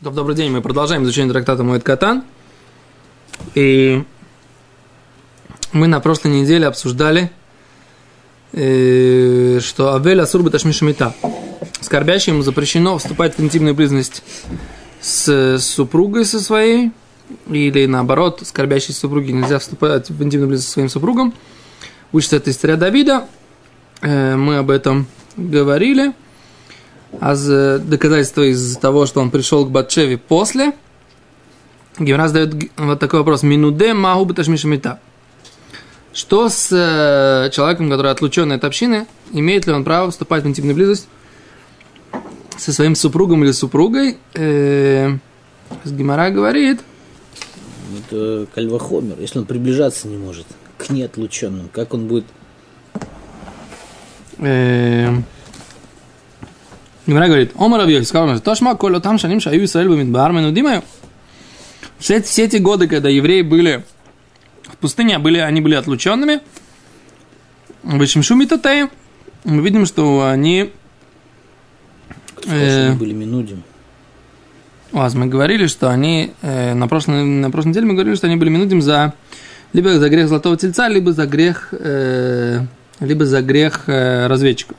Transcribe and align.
Добрый 0.00 0.34
день, 0.34 0.50
мы 0.50 0.62
продолжаем 0.62 1.04
изучение 1.04 1.32
трактата 1.32 1.62
Моэт 1.62 1.84
Катан. 1.84 2.24
И 3.54 4.02
мы 5.70 5.86
на 5.86 6.00
прошлой 6.00 6.32
неделе 6.32 6.66
обсуждали, 6.66 7.30
э, 8.50 9.60
что 9.62 9.94
Авель 9.94 10.20
Асур 10.22 10.42
Баташмишамита. 10.42 11.14
Скорбящему 11.80 12.42
запрещено 12.42 12.98
вступать 12.98 13.38
в 13.38 13.44
интимную 13.44 13.76
близость 13.76 14.24
с 15.00 15.60
супругой 15.60 16.24
со 16.24 16.40
своей, 16.40 16.90
или 17.48 17.86
наоборот, 17.86 18.42
скорбящей 18.44 18.92
супруге 18.92 19.32
нельзя 19.32 19.60
вступать 19.60 20.10
в 20.10 20.20
интимную 20.20 20.48
близость 20.48 20.66
со 20.66 20.72
своим 20.72 20.88
супругом. 20.88 21.32
Учится 22.10 22.34
эта 22.34 22.50
история 22.50 22.74
Давида. 22.74 23.28
Э, 24.00 24.34
мы 24.34 24.56
об 24.56 24.68
этом 24.68 25.06
говорили. 25.36 26.12
А 27.18 27.34
доказательство 27.78 28.42
из 28.42 28.76
того, 28.76 29.06
что 29.06 29.20
он 29.20 29.30
пришел 29.30 29.66
к 29.66 29.70
Батшеве 29.70 30.16
после, 30.16 30.72
Гимра 31.98 32.28
задает 32.28 32.70
вот 32.76 33.00
такой 33.00 33.20
вопрос. 33.20 33.42
Минуде 33.42 33.94
магу 33.94 34.24
беташмишамита. 34.24 35.00
Что 36.12 36.48
с 36.48 36.68
э, 36.72 37.50
человеком, 37.50 37.88
который 37.90 38.10
отлучен 38.10 38.50
от 38.52 38.64
общины, 38.64 39.06
имеет 39.32 39.66
ли 39.66 39.72
он 39.72 39.84
право 39.84 40.10
вступать 40.10 40.42
в 40.42 40.48
интимную 40.48 40.74
близость 40.74 41.08
со 42.56 42.72
своим 42.72 42.96
супругом 42.96 43.44
или 43.44 43.52
супругой? 43.52 44.18
Э, 44.34 45.16
Гимара 45.84 46.30
говорит. 46.30 46.80
Это 47.98 48.46
кальвахомер. 48.54 49.20
Если 49.20 49.38
он 49.38 49.46
приближаться 49.46 50.08
не 50.08 50.16
может 50.16 50.46
к 50.78 50.90
неотлученным, 50.90 51.68
как 51.72 51.94
он 51.94 52.06
будет... 52.06 52.24
Э, 54.38 55.14
Гимара 57.10 57.26
говорит, 57.26 57.52
Омар 57.58 57.80
Авьев, 57.80 58.06
сказал, 58.06 58.38
Тошма, 58.38 58.76
коль 58.76 59.00
там 59.00 59.18
шаним 59.18 59.40
шаю 59.40 59.64
Исраэль 59.64 59.88
бамидбар 59.88 60.30
менудимаю. 60.32 60.84
Все, 61.98 62.22
все 62.22 62.44
эти 62.44 62.58
годы, 62.58 62.86
когда 62.86 63.08
евреи 63.08 63.42
были 63.42 63.84
в 64.62 64.76
пустыне, 64.76 65.18
были, 65.18 65.38
они 65.38 65.60
были 65.60 65.74
отлученными, 65.74 66.40
в 67.82 68.04
Ишимшуме 68.04 68.46
Татея, 68.46 68.90
мы 69.42 69.60
видим, 69.62 69.86
что 69.86 70.28
они... 70.28 70.70
Э, 72.46 72.92
были 72.94 73.12
минудим. 73.12 73.64
У 74.92 74.98
вас 74.98 75.14
мы 75.14 75.26
говорили, 75.26 75.66
что 75.66 75.90
они 75.90 76.32
э, 76.42 76.74
на, 76.74 76.86
прошлой, 76.86 77.24
на 77.24 77.50
прошлой 77.50 77.70
неделе 77.70 77.86
мы 77.86 77.94
говорили, 77.94 78.14
что 78.14 78.28
они 78.28 78.36
были 78.36 78.50
минудим 78.50 78.80
за 78.80 79.14
либо 79.72 79.98
за 79.98 80.08
грех 80.08 80.28
золотого 80.28 80.56
тельца, 80.56 80.88
либо 80.88 81.12
за 81.12 81.26
грех, 81.26 81.70
э, 81.72 82.60
либо 83.00 83.24
за 83.24 83.42
грех 83.42 83.88
э, 83.88 84.28
разведчиков. 84.28 84.76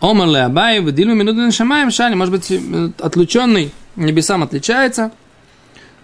Омар 0.00 0.28
ле 0.28 0.42
Абай, 0.42 0.80
выдилу 0.80 1.14
минуту 1.14 1.50
шамаем 1.50 1.90
шани, 1.90 2.14
может 2.14 2.32
быть, 2.32 2.52
отлученный 3.00 3.72
небесам 3.96 4.42
отличается. 4.42 5.10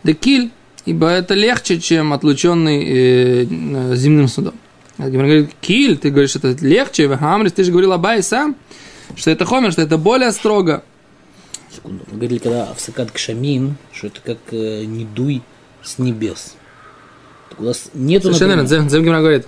Декиль, 0.03 0.51
ибо 0.85 1.09
это 1.09 1.35
легче, 1.35 1.81
чем 1.81 2.13
отлученный 2.13 2.85
э, 2.85 3.45
э 3.45 3.97
земным 3.97 4.29
судом. 4.29 4.55
Гимар 4.99 5.27
говорит, 5.27 5.51
киль, 5.61 5.97
ты 5.97 6.11
говоришь, 6.11 6.37
это 6.37 6.57
легче, 6.61 7.09
Хамрис, 7.17 7.53
ты 7.53 7.65
же 7.65 7.71
говорил 7.71 7.93
Абай 7.93 8.23
сам, 8.23 8.57
что 9.17 9.31
это 9.31 9.45
хомер, 9.45 9.73
что 9.73 9.83
это 9.83 9.97
более 9.97 10.33
строго. 10.33 10.85
Секунду, 11.75 12.05
мы 12.11 12.19
говорили, 12.19 12.39
когда 12.39 12.65
Авсакат 12.65 13.11
Кшамин, 13.11 13.77
что 13.93 14.09
это 14.09 14.21
как 14.21 14.39
э, 14.53 14.85
не 14.85 15.05
дуй 15.05 15.43
с 15.83 15.99
небес. 15.99 16.55
Так 17.51 17.61
у 17.61 17.65
нас 17.65 17.91
нету, 17.95 18.33
Совершенно 18.33 18.63
верно, 18.63 18.89
Зем 18.89 19.05
говорит, 19.05 19.47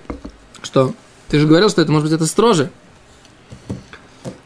что 0.62 0.94
ты 1.28 1.38
же 1.38 1.46
говорил, 1.46 1.68
что 1.68 1.82
это 1.82 1.92
может 1.92 2.08
быть 2.08 2.16
это 2.16 2.26
строже. 2.26 2.70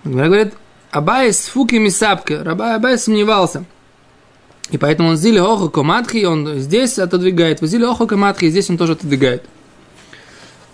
Гмара 0.04 0.26
говорит, 0.26 0.54
Абай 0.90 1.32
с 1.32 1.46
фуки 1.46 1.76
мисапки. 1.76 2.32
Абай 2.32 2.98
сомневался. 2.98 3.64
И 4.70 4.78
поэтому 4.78 5.10
он 5.10 5.16
зили 5.16 5.38
охо 5.38 5.68
коматхи, 5.68 6.24
он 6.24 6.58
здесь 6.58 6.98
отодвигает. 6.98 7.58
Зили 7.60 7.84
охо 7.84 8.06
коматхи, 8.06 8.48
здесь 8.50 8.70
он 8.70 8.78
тоже 8.78 8.92
отодвигает. 8.92 9.44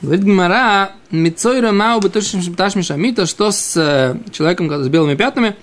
Говорит 0.02 0.24
Гмара, 0.24 0.92
Мицойра 1.10 1.72
Мау 1.72 2.00
Беташмишамита, 2.00 3.24
что 3.24 3.50
с 3.50 3.76
э, 3.76 4.18
человеком 4.30 4.70
с 4.70 4.88
белыми 4.88 5.14
пятнами, 5.14 5.56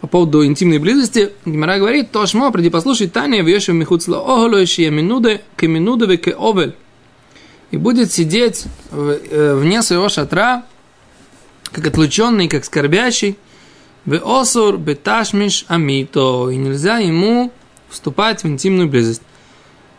по 0.00 0.06
поводу 0.06 0.44
интимной 0.44 0.78
близости, 0.78 1.32
Гмара 1.44 1.78
говорит, 1.78 2.12
то 2.12 2.24
шмо, 2.26 2.52
приди 2.52 2.70
послушай 2.70 3.08
Таня, 3.08 3.42
в 3.42 3.48
Йошев 3.48 3.74
Михуцла 3.74 4.18
Оголоющие 4.18 4.90
минуды, 4.90 5.40
к 5.56 5.66
минуды 5.66 6.16
к 6.18 6.28
овель. 6.28 6.74
И 7.72 7.76
будет 7.76 8.12
сидеть 8.12 8.64
э, 8.92 9.56
вне 9.58 9.82
своего 9.82 10.08
шатра, 10.08 10.64
как 11.72 11.86
отлученный, 11.86 12.48
как 12.48 12.64
скорбящий. 12.64 13.36
В 14.04 14.20
осур 14.24 14.78
беташмиш 14.78 15.64
амито. 15.68 16.50
И 16.50 16.56
нельзя 16.56 16.98
ему 16.98 17.52
вступать 17.88 18.42
в 18.42 18.46
интимную 18.48 18.88
близость. 18.88 19.22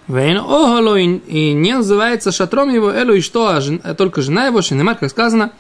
Вейн 0.08 0.38
охоло 0.38 0.98
и 0.98 1.54
не 1.54 1.74
называется 1.74 2.32
шатром 2.32 2.74
его 2.74 2.92
элу 2.92 3.14
и 3.14 3.22
что, 3.22 3.48
а, 3.48 3.62
а 3.84 3.94
только 3.94 4.22
жена 4.22 4.48
его, 4.48 4.62
Шинемар, 4.62 4.98
как 4.98 5.10
сказано, 5.10 5.54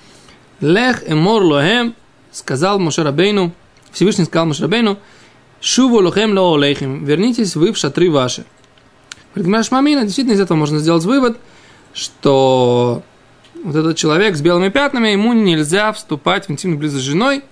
лех 0.59 1.09
эмор 1.09 1.44
лохем, 1.44 1.96
сказал 2.31 2.78
Мошерабейну, 2.78 3.53
Всевышний 3.94 4.25
сказал 4.25 4.47
Мошерабейну, 4.47 5.00
шуву 5.62 6.02
лохем 6.02 6.38
ло 6.38 6.56
олейхим, 6.56 7.06
вернитесь 7.06 7.56
вы 7.56 7.72
в 7.72 7.78
шатры 7.78 8.12
ваши. 8.12 8.44
Говорит, 9.34 9.72
Мамина, 9.72 10.03
действительно 10.03 10.35
из 10.35 10.41
этого 10.41 10.57
можно 10.57 10.79
сделать 10.79 11.06
вывод, 11.06 11.38
что 11.94 13.02
вот 13.63 13.75
этот 13.75 13.97
человек 13.97 14.35
с 14.35 14.41
белыми 14.41 14.69
пятнами, 14.69 15.09
ему 15.09 15.34
нельзя 15.34 15.91
вступать 15.94 16.47
в 16.47 16.51
интимную 16.51 16.79
близость 16.79 17.03
с 17.03 17.07
женой. 17.07 17.44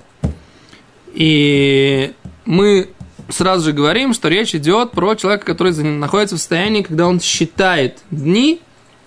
И 1.14 2.14
мы 2.46 2.90
сразу 3.30 3.66
же 3.66 3.74
говорим, 3.74 4.14
что 4.14 4.28
речь 4.28 4.54
идет 4.54 4.92
про 4.92 5.16
человека, 5.16 5.46
который 5.46 5.74
находится 5.74 6.36
в 6.36 6.40
состоянии, 6.40 6.82
когда 6.82 7.08
он 7.08 7.20
считает 7.20 8.00
дни, 8.12 8.62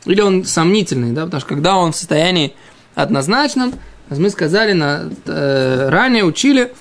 или 0.07 0.21
он 0.21 0.45
сомнительный, 0.45 1.13
да, 1.13 1.25
потому 1.25 1.41
что 1.41 1.49
когда 1.49 1.77
он 1.77 1.93
в 1.93 1.97
состоянии 1.97 2.55
однозначном, 2.95 3.75
мы 4.11 4.31
сказали 4.31 4.73
на, 4.73 5.11
э, 5.27 5.89
ранее, 5.89 6.25
учили, 6.25 6.73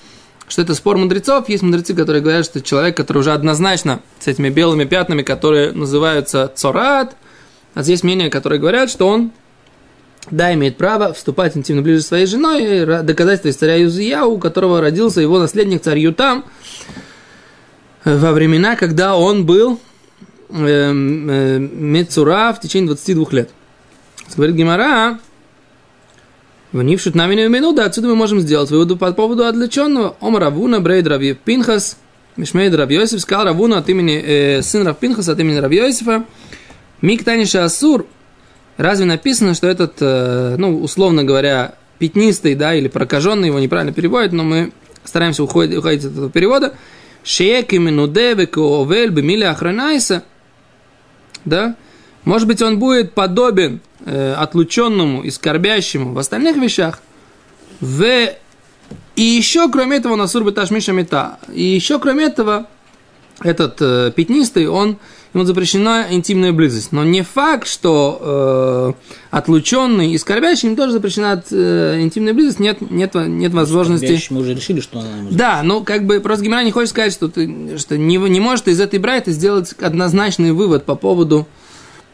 что 0.48 0.62
это 0.62 0.76
спор 0.76 0.98
мудрецов. 0.98 1.48
Есть 1.48 1.64
мудрецы, 1.64 1.94
которые 1.94 2.22
говорят, 2.22 2.46
что 2.46 2.62
человек, 2.62 2.98
который 2.98 3.20
уже 3.20 3.32
однозначно 3.32 4.02
с 4.20 4.28
этими 4.28 4.50
белыми 4.50 4.84
пятнами, 4.84 5.22
которые 5.22 5.72
называются 5.72 6.52
цорат, 6.54 7.16
а 7.74 7.82
здесь 7.82 8.04
мнение, 8.04 8.30
которые 8.30 8.60
говорят, 8.60 8.90
что 8.90 9.08
он 9.08 9.32
да, 10.32 10.54
имеет 10.54 10.78
право 10.78 11.14
вступать 11.14 11.58
интимно 11.58 11.82
ближе 11.82 12.02
своей 12.02 12.26
женой. 12.26 12.86
Доказательство 13.04 13.50
из 13.50 13.56
царя 13.56 13.76
Юзия, 13.76 14.24
у 14.24 14.38
которого 14.38 14.82
родился 14.82 15.22
его 15.22 15.40
наследник 15.40 15.82
царь 15.82 16.00
Ютам 16.00 16.46
во 18.06 18.32
времена, 18.32 18.76
когда 18.76 19.16
он 19.16 19.46
был 19.46 19.80
э, 20.50 20.56
э, 20.56 21.60
Мецура 21.60 22.54
в 22.54 22.62
течение 22.62 22.88
22 22.88 23.26
лет. 23.32 23.50
Говорит 24.36 24.56
Гимара, 24.56 25.20
Внившут 26.74 27.14
нами 27.14 27.36
не 27.36 27.48
минута, 27.50 27.86
отсюда 27.86 28.08
мы 28.08 28.16
можем 28.16 28.40
сделать 28.40 28.72
выводу 28.72 28.98
по 28.98 29.14
поводу 29.14 29.46
отвлеченного. 29.46 30.16
Ом 30.20 30.38
Равуна 30.38 30.80
Брейд 30.80 31.06
Рави 31.06 31.36
Пинхас, 31.36 31.98
Мишмейд 32.36 32.74
Рави 32.74 32.96
Йосиф, 32.96 33.22
сказал 33.22 33.46
Равуна 33.46 33.78
от 33.78 33.90
имени, 33.90 34.20
э, 34.20 34.64
сын 34.64 34.88
Рав 34.88 34.98
Пинхаса 34.98 35.34
от 35.34 35.40
имени 35.40 35.58
Рави 35.58 35.78
Йосифа, 35.78 36.26
Мик 37.00 37.24
Таниша 37.24 37.64
Асур, 37.64 38.08
Разве 38.78 39.06
написано, 39.06 39.54
что 39.54 39.68
этот, 39.68 39.96
э, 40.00 40.56
ну, 40.58 40.82
условно 40.82 41.24
говоря, 41.24 41.76
пятнистый, 42.00 42.56
да, 42.56 42.74
или 42.74 42.88
прокаженный, 42.88 43.48
его 43.48 43.60
неправильно 43.60 43.94
переводят, 43.94 44.34
но 44.34 44.44
мы 44.44 44.72
стараемся 45.04 45.44
уходить, 45.44 45.78
уходить 45.78 46.06
от 46.06 46.12
этого 46.12 46.30
перевода. 46.30 46.74
Шеек 47.24 47.74
именно 47.74 48.08
девек 48.08 48.58
овель 48.58 49.10
бемиля 49.10 49.52
охранайса. 49.52 50.24
Да? 51.46 51.76
Может 52.26 52.48
быть, 52.48 52.62
он 52.62 52.80
будет 52.80 53.14
подобен 53.14 53.82
э, 54.06 54.34
отлученному 54.34 55.24
и 55.24 55.30
скорбящему 55.30 56.14
в 56.14 56.20
остальных 56.20 56.58
вещах. 56.58 57.00
В... 57.80 58.04
И 59.16 59.22
еще, 59.22 59.70
кроме 59.70 59.98
этого, 59.98 60.16
Насур 60.16 60.44
Беташмиша 60.44 60.94
Мета. 60.94 61.38
И 61.54 61.64
еще, 61.64 62.00
кроме 62.00 62.26
этого, 62.26 62.68
этот 63.42 63.78
э, 63.82 64.12
пятнистый, 64.16 64.68
он 64.68 64.98
ему 65.34 65.46
запрещена 65.46 66.08
интимная 66.10 66.52
близость. 66.52 66.92
Но 66.92 67.04
не 67.04 67.22
факт, 67.24 67.68
что 67.68 68.96
э, 69.02 69.14
отлученный 69.32 70.12
и 70.12 70.18
скорбящий 70.18 70.70
им 70.70 70.76
тоже 70.76 70.94
запрещена 70.94 71.44
э, 71.50 72.02
интимная 72.02 72.34
близость, 72.34 72.60
нет, 72.60 72.80
нет, 72.82 73.16
нет 73.16 73.54
возможности. 73.54 74.22
Мы 74.30 74.42
уже 74.42 74.54
решили, 74.54 74.80
что 74.80 75.00
она 75.00 75.10
может 75.24 75.38
Да, 75.38 75.62
ну 75.64 75.84
как 75.84 76.06
бы 76.06 76.20
просто 76.20 76.46
Гимара 76.46 76.64
не 76.64 76.72
хочет 76.72 76.90
сказать, 76.90 77.14
что 77.14 77.28
ты 77.28 77.78
что 77.78 77.98
не, 77.98 78.18
не 78.18 78.40
может 78.40 78.68
из 78.68 78.80
этой 78.80 79.00
брайта 79.00 79.32
сделать 79.32 79.74
однозначный 79.74 80.52
вывод 80.52 80.86
по 80.86 80.96
поводу, 80.96 81.48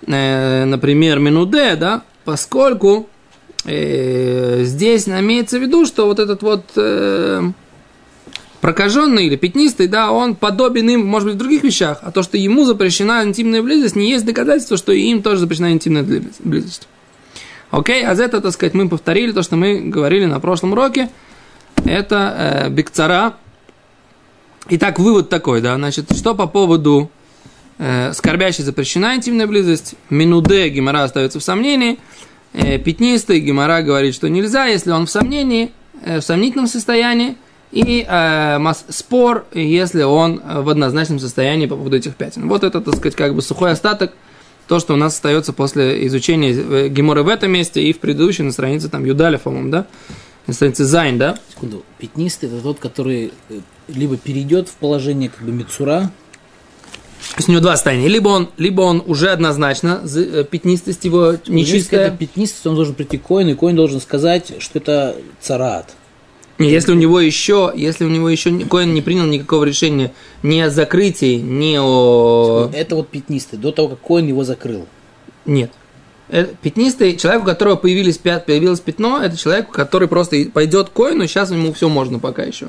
э, 0.06 0.66
например, 0.66 1.20
минуде, 1.20 1.76
да, 1.76 2.04
поскольку 2.24 3.10
э, 3.66 4.64
здесь 4.64 5.08
имеется 5.08 5.60
в 5.60 5.62
виду, 5.62 5.86
что 5.86 6.06
вот 6.06 6.20
этот 6.20 6.42
вот 6.42 6.64
э, 6.76 7.52
прокаженный 8.62 9.28
или 9.28 9.36
пятнистый, 9.36 9.88
да, 9.88 10.12
он 10.12 10.36
подобен 10.36 10.90
им, 10.90 11.06
может 11.06 11.28
быть, 11.28 11.36
в 11.36 11.40
других 11.40 11.64
вещах, 11.64 12.00
а 12.02 12.12
то, 12.12 12.24
что 12.24 12.38
ему 12.38 12.66
запрещена 12.66 13.24
интимная 13.24 13.62
близость, 13.62 13.96
не 13.96 14.10
есть 14.10 14.26
доказательство, 14.26 14.78
что 14.78 14.92
и 14.92 15.02
им 15.04 15.22
тоже 15.22 15.42
запрещена 15.42 15.72
интимная 15.72 16.04
близость. 16.40 16.88
Окей, 17.72 18.06
а 18.06 18.16
за 18.16 18.24
это, 18.24 18.42
так 18.42 18.52
сказать, 18.52 18.74
мы 18.74 18.90
повторили 18.90 19.32
то, 19.32 19.44
что 19.44 19.56
мы 19.56 19.80
говорили 19.80 20.26
на 20.26 20.40
прошлом 20.40 20.74
уроке. 20.74 21.10
Это 21.86 22.66
э, 22.66 22.70
бикцара, 22.70 23.36
Итак, 24.72 25.00
вывод 25.00 25.30
такой, 25.30 25.62
да, 25.62 25.76
значит, 25.76 26.16
что 26.16 26.36
по 26.36 26.46
поводу 26.46 27.10
э, 27.80 28.14
скорбящей 28.14 28.64
запрещена 28.64 29.16
интимная 29.16 29.48
близость, 29.48 29.96
минуде 30.12 30.70
гемора 30.70 31.06
остается 31.06 31.40
в 31.40 31.44
сомнении, 31.44 31.98
э, 32.54 32.78
пятнистый 32.78 33.40
гемора 33.40 33.82
говорит, 33.82 34.14
что 34.14 34.30
нельзя, 34.30 34.66
если 34.66 34.92
он 34.92 35.08
в 35.08 35.10
сомнении, 35.10 35.72
э, 36.06 36.20
в 36.20 36.22
сомнительном 36.22 36.68
состоянии, 36.68 37.36
и 37.72 38.06
э, 38.08 38.74
спор, 38.90 39.46
если 39.54 40.04
он 40.04 40.42
в 40.44 40.70
однозначном 40.70 41.20
состоянии 41.20 41.68
по 41.68 41.76
поводу 41.76 41.98
этих 41.98 42.16
пятен. 42.16 42.48
Вот 42.48 42.64
это, 42.64 42.82
так 42.82 42.96
сказать, 42.96 43.16
как 43.16 43.36
бы 43.36 43.42
сухой 43.42 43.72
остаток, 43.72 44.14
то, 44.70 44.80
что 44.80 44.94
у 44.94 44.98
нас 44.98 45.16
остается 45.16 45.52
после 45.52 46.06
изучения 46.08 46.52
э, 46.54 46.88
Гемора 46.90 47.24
в 47.24 47.28
этом 47.28 47.52
месте 47.52 47.82
и 47.82 47.92
в 47.92 48.00
предыдущей 48.00 48.44
на 48.44 48.52
странице 48.52 48.88
там 48.88 49.04
Юдаля, 49.04 49.40
по-моему, 49.40 49.72
да? 49.72 49.88
На 50.46 50.54
странице 50.54 50.86
Зайн, 50.86 51.18
да? 51.18 51.40
Секунду. 51.50 51.84
Пятнистый 51.98 52.50
это 52.50 52.62
тот, 52.62 52.80
который 52.80 53.34
э, 53.50 53.60
либо 53.88 54.16
перейдет 54.16 54.70
в 54.70 54.76
положение 54.76 55.30
как 55.30 55.44
бы 55.44 55.52
мецура, 55.52 56.12
То 57.32 57.38
есть 57.38 57.50
у 57.50 57.52
него 57.52 57.62
два 57.62 57.76
состояния. 57.76 58.08
Либо 58.08 58.30
он, 58.30 58.50
либо 58.58 58.82
он 58.82 59.04
уже 59.08 59.32
однозначно, 59.32 60.04
э, 60.06 60.46
пятнистость 60.50 61.04
его 61.04 61.32
Если 61.32 61.52
нечистая. 61.52 62.08
это 62.08 62.18
пятнистость, 62.18 62.68
он 62.68 62.76
должен 62.76 62.94
прийти 62.94 63.18
к 63.18 63.24
коину, 63.24 63.50
и 63.50 63.56
коин 63.56 63.76
должен 63.76 64.00
сказать, 64.00 64.54
что 64.60 64.78
это 64.78 65.16
царат. 65.42 65.96
Если 66.60 66.92
у 66.92 66.96
него 66.96 67.22
еще, 67.22 67.72
если 67.74 68.04
у 68.04 68.10
него 68.10 68.30
еще 68.30 68.52
Коэн 68.66 68.94
не 68.94 69.02
принял 69.02 69.26
никакого 69.26 69.64
решения 69.64 70.12
ни 70.44 70.60
о 70.60 70.70
закрытии, 70.70 71.36
ни 71.38 71.78
о... 71.80 72.70
Это 72.74 72.96
вот 72.96 73.08
пятнистый, 73.08 73.58
до 73.58 73.72
того, 73.72 73.90
как 73.90 74.00
коин 74.02 74.28
его 74.28 74.44
закрыл. 74.44 74.86
Нет. 75.46 75.72
Э, 76.28 76.46
Пятнистый, 76.62 77.16
человек, 77.16 77.44
у 77.44 77.46
которого 77.46 77.76
появились 77.76 78.18
пят, 78.18 78.46
появилось 78.46 78.82
пятно, 78.82 79.22
это 79.24 79.38
человек, 79.38 79.70
который 79.70 80.10
просто 80.10 80.46
пойдет 80.54 80.90
к 80.90 80.94
коину, 80.94 81.26
сейчас 81.28 81.50
ему 81.50 81.72
все 81.72 81.88
можно 81.88 82.20
пока 82.20 82.44
еще. 82.44 82.68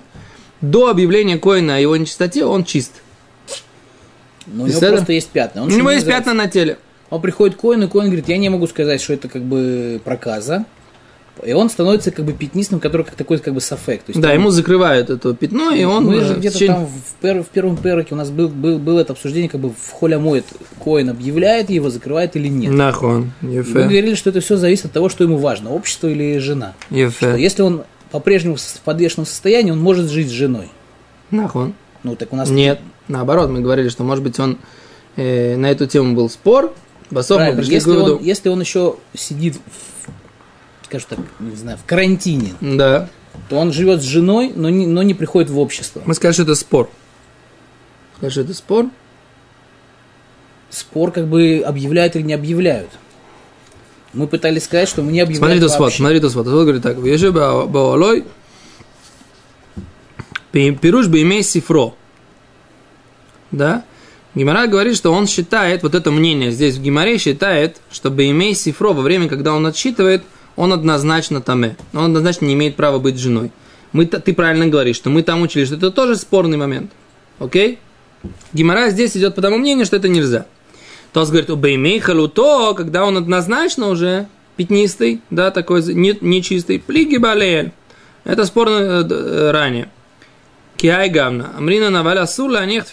До 0.61 0.89
объявления 0.89 1.39
коина 1.39 1.77
о 1.77 1.79
его 1.81 1.97
нечистоте 1.97 2.45
он 2.45 2.65
чист. 2.65 3.03
Но 4.47 4.65
у 4.65 4.67
него 4.67 4.79
Беседа? 4.79 4.93
просто 4.97 5.13
есть 5.13 5.31
пятна. 5.31 5.63
Он 5.63 5.73
у 5.73 5.77
него 5.77 5.91
не 5.91 5.97
есть 5.97 6.07
пятна 6.07 6.33
на 6.33 6.49
теле. 6.49 6.79
Он 7.11 7.21
приходит 7.21 7.57
к 7.57 7.61
коину, 7.61 7.87
и 7.87 7.89
коин 7.89 8.07
говорит, 8.07 8.29
я 8.29 8.37
не 8.37 8.49
могу 8.49 8.69
сказать, 8.69 9.01
что 9.03 9.15
это 9.15 9.29
как 9.29 9.43
бы 9.43 10.01
проказа. 10.05 10.65
И 11.45 11.53
он 11.53 11.71
становится 11.71 12.11
как 12.11 12.25
бы 12.25 12.33
пятнистым, 12.33 12.81
который 12.81 13.03
как 13.05 13.15
такой 13.15 13.39
как 13.39 13.55
бы 13.55 13.61
сафек. 13.61 14.03
То 14.03 14.11
есть 14.11 14.21
Да, 14.21 14.29
там- 14.29 14.39
ему 14.39 14.51
закрывают 14.51 15.11
это 15.11 15.35
пятно, 15.35 15.71
и 15.73 15.85
он... 15.85 16.05
Мы 16.05 16.21
же 16.21 16.35
где-то 16.35 16.55
течение- 16.57 16.77
там 16.77 16.87
в, 16.87 17.25
пер- 17.25 17.43
в 17.43 17.49
первом 17.49 17.77
пероке 17.77 18.15
у 18.15 18.17
нас 18.17 18.31
был, 18.31 18.49
был, 18.49 18.79
было 18.79 19.01
это 19.01 19.13
обсуждение, 19.13 19.49
как 19.49 19.61
бы 19.61 19.71
в 19.71 19.91
холе 19.91 20.19
моет 20.19 20.45
коин 20.83 21.11
объявляет 21.11 21.71
его, 21.71 21.91
закрывает 21.91 22.37
или 22.37 22.49
нет. 22.49 22.73
Нахон, 22.73 23.33
Мы 23.41 23.63
говорили, 23.63 24.15
что 24.15 24.31
это 24.31 24.41
все 24.41 24.57
зависит 24.57 24.87
от 24.87 24.93
того, 24.93 25.09
что 25.09 25.25
ему 25.25 25.39
важно, 25.39 25.71
общество 25.71 26.09
или 26.09 26.39
жена. 26.39 26.75
Что 26.89 27.37
если 27.37 27.63
он 27.63 27.85
по-прежнему 28.11 28.57
в 28.57 28.81
подвешенном 28.85 29.27
состоянии, 29.27 29.71
он 29.71 29.81
может 29.81 30.11
жить 30.11 30.29
с 30.29 30.33
женой. 30.33 30.69
Нахон. 31.31 31.75
Ну, 32.03 32.17
так 32.17 32.33
у 32.33 32.37
нас... 32.37 32.49
Нет, 32.51 32.81
наоборот, 33.09 33.51
мы 33.51 33.61
говорили, 33.61 33.89
что, 33.89 34.03
может 34.05 34.25
быть, 34.25 34.39
он 34.41 34.59
э, 35.17 35.57
на 35.57 35.71
эту 35.71 35.87
тему 35.87 36.15
был 36.15 36.29
спор, 36.29 36.73
Басов 37.11 37.41
мы 37.41 37.55
пришли 37.55 37.75
Если 37.75 37.91
к 37.91 37.95
выводу... 37.95 38.17
он, 38.17 38.23
если 38.23 38.49
он 38.49 38.61
еще 38.61 38.97
сидит, 39.15 39.57
в, 39.57 40.11
скажем 40.91 41.07
так, 41.11 41.19
не 41.39 41.55
знаю, 41.55 41.79
в 41.79 41.85
карантине, 41.85 42.55
Да, 42.61 43.09
то 43.49 43.57
он 43.57 43.73
живет 43.73 44.03
с 44.03 44.05
женой, 44.05 44.53
но 44.55 44.69
не, 44.71 44.87
но 44.87 45.03
не 45.03 45.15
приходит 45.15 45.49
в 45.49 45.59
общество. 45.59 46.03
мы 46.05 46.15
сказали, 46.15 46.35
что 46.35 46.43
это 46.43 46.55
спор. 46.57 46.91
Что 48.29 48.41
это 48.41 48.53
спор. 48.55 48.87
Спор 50.69 51.13
как 51.13 51.29
бы 51.29 51.63
объявляют 51.65 52.17
или 52.17 52.23
не 52.23 52.35
объявляют. 52.35 52.91
Мы 54.13 54.27
пытались 54.27 54.65
сказать, 54.65 54.89
что 54.89 55.03
мы 55.03 55.13
не 55.13 55.21
объявляем 55.21 55.53
Смотри, 55.53 55.61
Тосфот, 55.61 55.81
вообще. 55.81 55.97
смотри, 55.99 56.21
Тосфот. 56.21 56.45
Тосфот 56.45 56.63
говорит 56.63 56.83
так. 56.83 56.99
Вежи 56.99 57.31
баолой, 57.31 58.25
пируш 60.51 61.07
бы 61.07 61.23
имей 61.23 61.43
сифро. 61.45 61.95
Да? 63.53 63.85
Гимара 64.35 64.67
говорит, 64.67 64.97
что 64.97 65.13
он 65.13 65.27
считает, 65.27 65.83
вот 65.83 65.95
это 65.95 66.11
мнение 66.11 66.51
здесь 66.51 66.77
в 66.77 66.83
Гимаре 66.83 67.19
считает, 67.19 67.79
что 67.91 68.09
имей 68.09 68.55
сифро 68.55 68.93
во 68.93 69.03
время, 69.03 69.29
когда 69.29 69.55
он 69.55 69.67
отсчитывает, 69.67 70.23
он 70.57 70.73
однозначно 70.73 71.41
таме. 71.41 71.77
Он 71.93 72.07
однозначно 72.07 72.47
не 72.47 72.55
имеет 72.55 72.77
права 72.77 72.99
быть 72.99 73.19
женой. 73.19 73.51
Мы, 73.93 74.07
ты 74.07 74.33
правильно 74.35 74.67
говоришь, 74.67 74.97
что 74.97 75.11
мы 75.11 75.23
там 75.23 75.43
учили, 75.43 75.65
что 75.65 75.77
это 75.77 75.91
тоже 75.91 76.17
спорный 76.17 76.57
момент. 76.57 76.93
Окей? 77.39 77.79
Гимара 78.53 78.91
здесь 78.91 79.17
идет 79.17 79.35
по 79.35 79.43
тому 79.43 79.57
мнению, 79.57 79.87
что 79.87 79.97
это 79.97 80.09
нельзя. 80.09 80.47
Тос 81.13 81.31
говорит, 81.31 81.51
убеймей 81.51 81.99
халуто, 81.99 82.75
когда 82.75 83.05
он 83.05 83.17
однозначно 83.17 83.89
уже 83.89 84.29
пятнистый, 84.57 85.23
да, 85.31 85.51
такой 85.51 85.83
не- 85.83 86.19
нечистый, 86.21 86.79
плиги 86.79 87.17
балеэль. 87.17 87.73
Это 88.25 88.45
спорно 88.45 88.75
э, 88.75 89.09
э, 89.09 89.51
ранее. 89.51 89.91
Киай 90.77 91.09
гамна. 91.09 91.53
Амрина 91.57 91.91
наваля 91.91 92.27
сула 92.27 92.65
них 92.65 92.85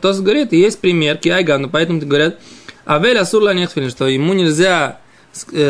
Тос 0.00 0.20
говорит, 0.20 0.52
есть 0.52 0.80
пример, 0.80 1.16
киай 1.16 1.42
гамна, 1.42 1.68
поэтому 1.68 2.00
говорят, 2.00 2.38
авель 2.86 3.18
асула 3.18 3.54
них 3.54 3.70
что 3.70 4.06
ему 4.06 4.32
нельзя 4.34 4.98
э, 4.98 5.09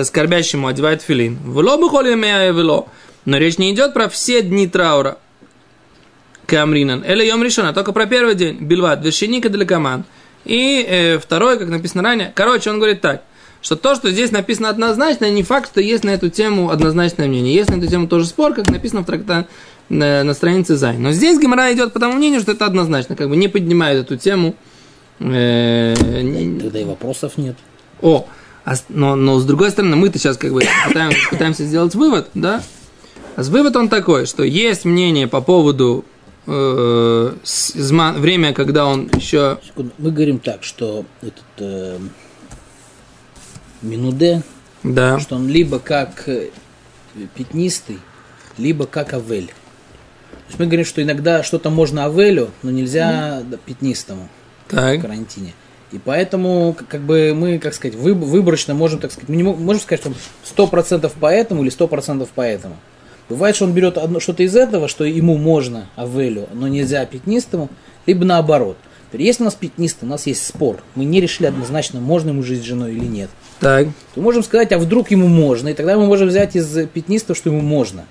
скорбящему 0.04 0.66
одевать 0.68 1.02
филин. 1.02 1.38
Вло 1.44 1.76
бы 1.78 1.88
холи 1.88 2.14
вело. 2.14 2.88
Но 3.24 3.36
речь 3.36 3.58
не 3.58 3.72
идет 3.72 3.94
про 3.94 4.08
все 4.08 4.42
дни 4.42 4.66
траура. 4.66 5.18
Камринан. 6.46 7.02
Или 7.02 7.26
йом 7.26 7.42
решена, 7.42 7.72
только 7.72 7.92
про 7.92 8.06
первый 8.06 8.34
день. 8.34 8.56
Бильват, 8.60 9.04
вершиника 9.04 9.48
для 9.48 9.64
команд. 9.64 10.06
И 10.44 10.84
э, 10.88 11.18
второй, 11.18 11.58
как 11.58 11.68
написано 11.68 12.02
ранее. 12.02 12.32
Короче, 12.34 12.70
он 12.70 12.78
говорит 12.78 13.00
так, 13.00 13.22
что 13.62 13.76
то, 13.76 13.94
что 13.94 14.10
здесь 14.10 14.32
написано 14.32 14.68
однозначно, 14.70 15.30
не 15.30 15.42
факт, 15.42 15.68
что 15.70 15.80
есть 15.80 16.02
на 16.02 16.10
эту 16.10 16.30
тему 16.30 16.70
однозначное 16.70 17.28
мнение. 17.28 17.54
Есть 17.54 17.70
на 17.70 17.76
эту 17.76 17.86
тему 17.88 18.08
тоже 18.08 18.26
спор, 18.26 18.54
как 18.54 18.68
написано 18.70 19.02
в 19.02 19.04
тракта 19.04 19.46
на, 19.88 20.24
на 20.24 20.34
странице 20.34 20.76
Зай. 20.76 20.96
Но 20.96 21.12
здесь 21.12 21.38
Гемора 21.38 21.72
идет 21.72 21.92
по 21.92 22.00
тому 22.00 22.14
мнению, 22.14 22.40
что 22.40 22.52
это 22.52 22.64
однозначно, 22.64 23.16
как 23.16 23.28
бы 23.28 23.36
не 23.36 23.48
поднимает 23.48 23.98
эту 23.98 24.16
тему. 24.16 24.54
Э, 25.20 25.94
не- 26.22 26.58
Тогда 26.60 26.80
и 26.80 26.84
вопросов 26.84 27.36
нет. 27.36 27.56
о, 28.00 28.26
но, 28.88 29.16
но 29.16 29.38
с 29.38 29.44
другой 29.44 29.70
стороны, 29.70 29.96
мы-то 29.96 30.18
сейчас 30.18 30.36
как 30.36 30.52
бы 30.52 30.62
пытаем- 30.88 31.12
пытаемся 31.30 31.64
сделать 31.64 31.94
вывод, 31.94 32.28
да? 32.34 32.62
А 33.36 33.42
вывод 33.42 33.76
он 33.76 33.88
такой, 33.88 34.26
что 34.26 34.42
есть 34.42 34.84
мнение 34.84 35.26
по 35.28 35.40
поводу 35.40 36.04
э, 36.46 37.32
зма- 37.44 38.18
время, 38.18 38.52
когда 38.52 38.86
он 38.86 39.08
еще... 39.14 39.58
Секунду. 39.64 39.92
Мы 39.98 40.10
говорим 40.10 40.38
так, 40.38 40.62
что 40.64 41.04
этот 41.22 41.44
э, 41.58 41.98
Минуде, 43.82 44.42
Да, 44.82 45.18
что 45.20 45.36
он 45.36 45.48
либо 45.48 45.78
как 45.78 46.28
э, 46.28 46.50
пятнистый, 47.34 47.98
либо 48.58 48.86
как 48.86 49.14
Авель. 49.14 49.46
То 49.46 50.46
есть 50.48 50.58
мы 50.58 50.66
говорим, 50.66 50.84
что 50.84 51.02
иногда 51.02 51.42
что-то 51.42 51.70
можно 51.70 52.04
Авелю, 52.04 52.50
но 52.62 52.70
нельзя 52.70 53.42
да, 53.44 53.56
пятнистому 53.56 54.28
в 54.66 54.70
так, 54.70 55.00
карантине. 55.00 55.54
И 55.92 55.98
поэтому, 55.98 56.76
как 56.88 57.00
бы 57.00 57.34
мы, 57.34 57.58
как 57.58 57.74
сказать, 57.74 57.96
выб- 57.96 58.14
выборочно 58.24 58.74
можем, 58.74 59.00
так 59.00 59.10
сказать, 59.10 59.28
мы 59.28 59.36
не 59.36 59.42
мо- 59.42 59.56
можем 59.56 59.82
сказать, 59.82 60.00
что 60.00 60.12
сто 60.44 60.66
процентов 60.66 61.12
по 61.14 61.26
этому 61.26 61.62
или 61.62 61.70
сто 61.70 61.88
процентов 61.88 62.28
по 62.28 62.42
этому. 62.42 62.76
Бывает, 63.28 63.56
что 63.56 63.64
он 63.64 63.72
берет 63.72 63.98
одно, 63.98 64.20
что-то 64.20 64.42
из 64.42 64.54
этого, 64.56 64.88
что 64.88 65.04
ему 65.04 65.36
можно 65.36 65.88
Авелю, 65.96 66.48
но 66.52 66.68
нельзя 66.68 67.04
пятнистому, 67.06 67.68
либо 68.06 68.24
наоборот. 68.24 68.76
Если 69.12 69.42
у 69.42 69.46
нас 69.46 69.54
пятнистый, 69.54 70.06
у 70.06 70.10
нас 70.10 70.28
есть 70.28 70.46
спор, 70.46 70.82
мы 70.94 71.04
не 71.04 71.20
решили 71.20 71.48
однозначно, 71.48 72.00
можно 72.00 72.28
ему 72.30 72.44
жить 72.44 72.60
с 72.62 72.64
женой 72.64 72.92
или 72.92 73.04
нет, 73.04 73.28
так, 73.58 73.88
то 74.14 74.20
можем 74.20 74.44
сказать, 74.44 74.70
а 74.70 74.78
вдруг 74.78 75.10
ему 75.10 75.26
можно, 75.26 75.68
и 75.68 75.74
тогда 75.74 75.96
мы 75.96 76.06
можем 76.06 76.28
взять 76.28 76.54
из 76.54 76.86
пятнистого, 76.88 77.34
что 77.34 77.50
ему 77.50 77.60
можно. 77.60 78.04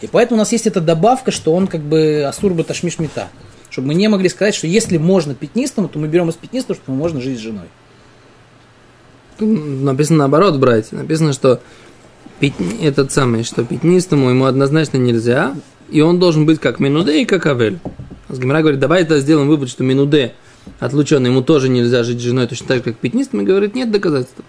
И 0.00 0.06
поэтому 0.06 0.38
у 0.38 0.40
нас 0.40 0.52
есть 0.52 0.66
эта 0.66 0.80
добавка, 0.80 1.30
что 1.30 1.54
он 1.54 1.66
как 1.66 1.82
бы 1.82 2.24
асурба 2.26 2.64
ташмишмита. 2.64 3.28
Чтобы 3.76 3.88
мы 3.88 3.94
не 3.94 4.08
могли 4.08 4.30
сказать, 4.30 4.54
что 4.54 4.66
если 4.66 4.96
можно 4.96 5.34
пятнистому, 5.34 5.90
то 5.90 5.98
мы 5.98 6.08
берем 6.08 6.30
из 6.30 6.34
пятнистого, 6.34 6.74
что 6.74 6.92
можно 6.92 7.20
жить 7.20 7.38
с 7.38 7.42
женой. 7.42 7.66
написано 9.38 10.20
наоборот, 10.20 10.56
братья. 10.56 10.96
Написано, 10.96 11.34
что 11.34 11.60
пятни- 12.40 12.82
этот 12.82 13.12
самый, 13.12 13.44
что 13.44 13.66
пятнистому 13.66 14.30
ему 14.30 14.46
однозначно 14.46 14.96
нельзя, 14.96 15.54
и 15.90 16.00
он 16.00 16.18
должен 16.18 16.46
быть 16.46 16.58
как 16.58 16.80
Минуде 16.80 17.20
и 17.20 17.26
как 17.26 17.44
Авель. 17.44 17.78
Гимара 18.30 18.62
говорит, 18.62 18.80
давай 18.80 19.02
это 19.02 19.20
сделаем 19.20 19.46
вывод, 19.46 19.68
что 19.68 19.84
Минуде 19.84 20.32
отлученный, 20.80 21.28
ему 21.28 21.42
тоже 21.42 21.68
нельзя 21.68 22.02
жить 22.02 22.18
с 22.18 22.22
женой 22.22 22.46
точно 22.46 22.68
так 22.68 22.76
же, 22.78 22.82
как 22.82 22.96
пятнистым, 22.96 23.42
и 23.42 23.44
говорит, 23.44 23.74
нет 23.74 23.90
доказательств. 23.90 24.40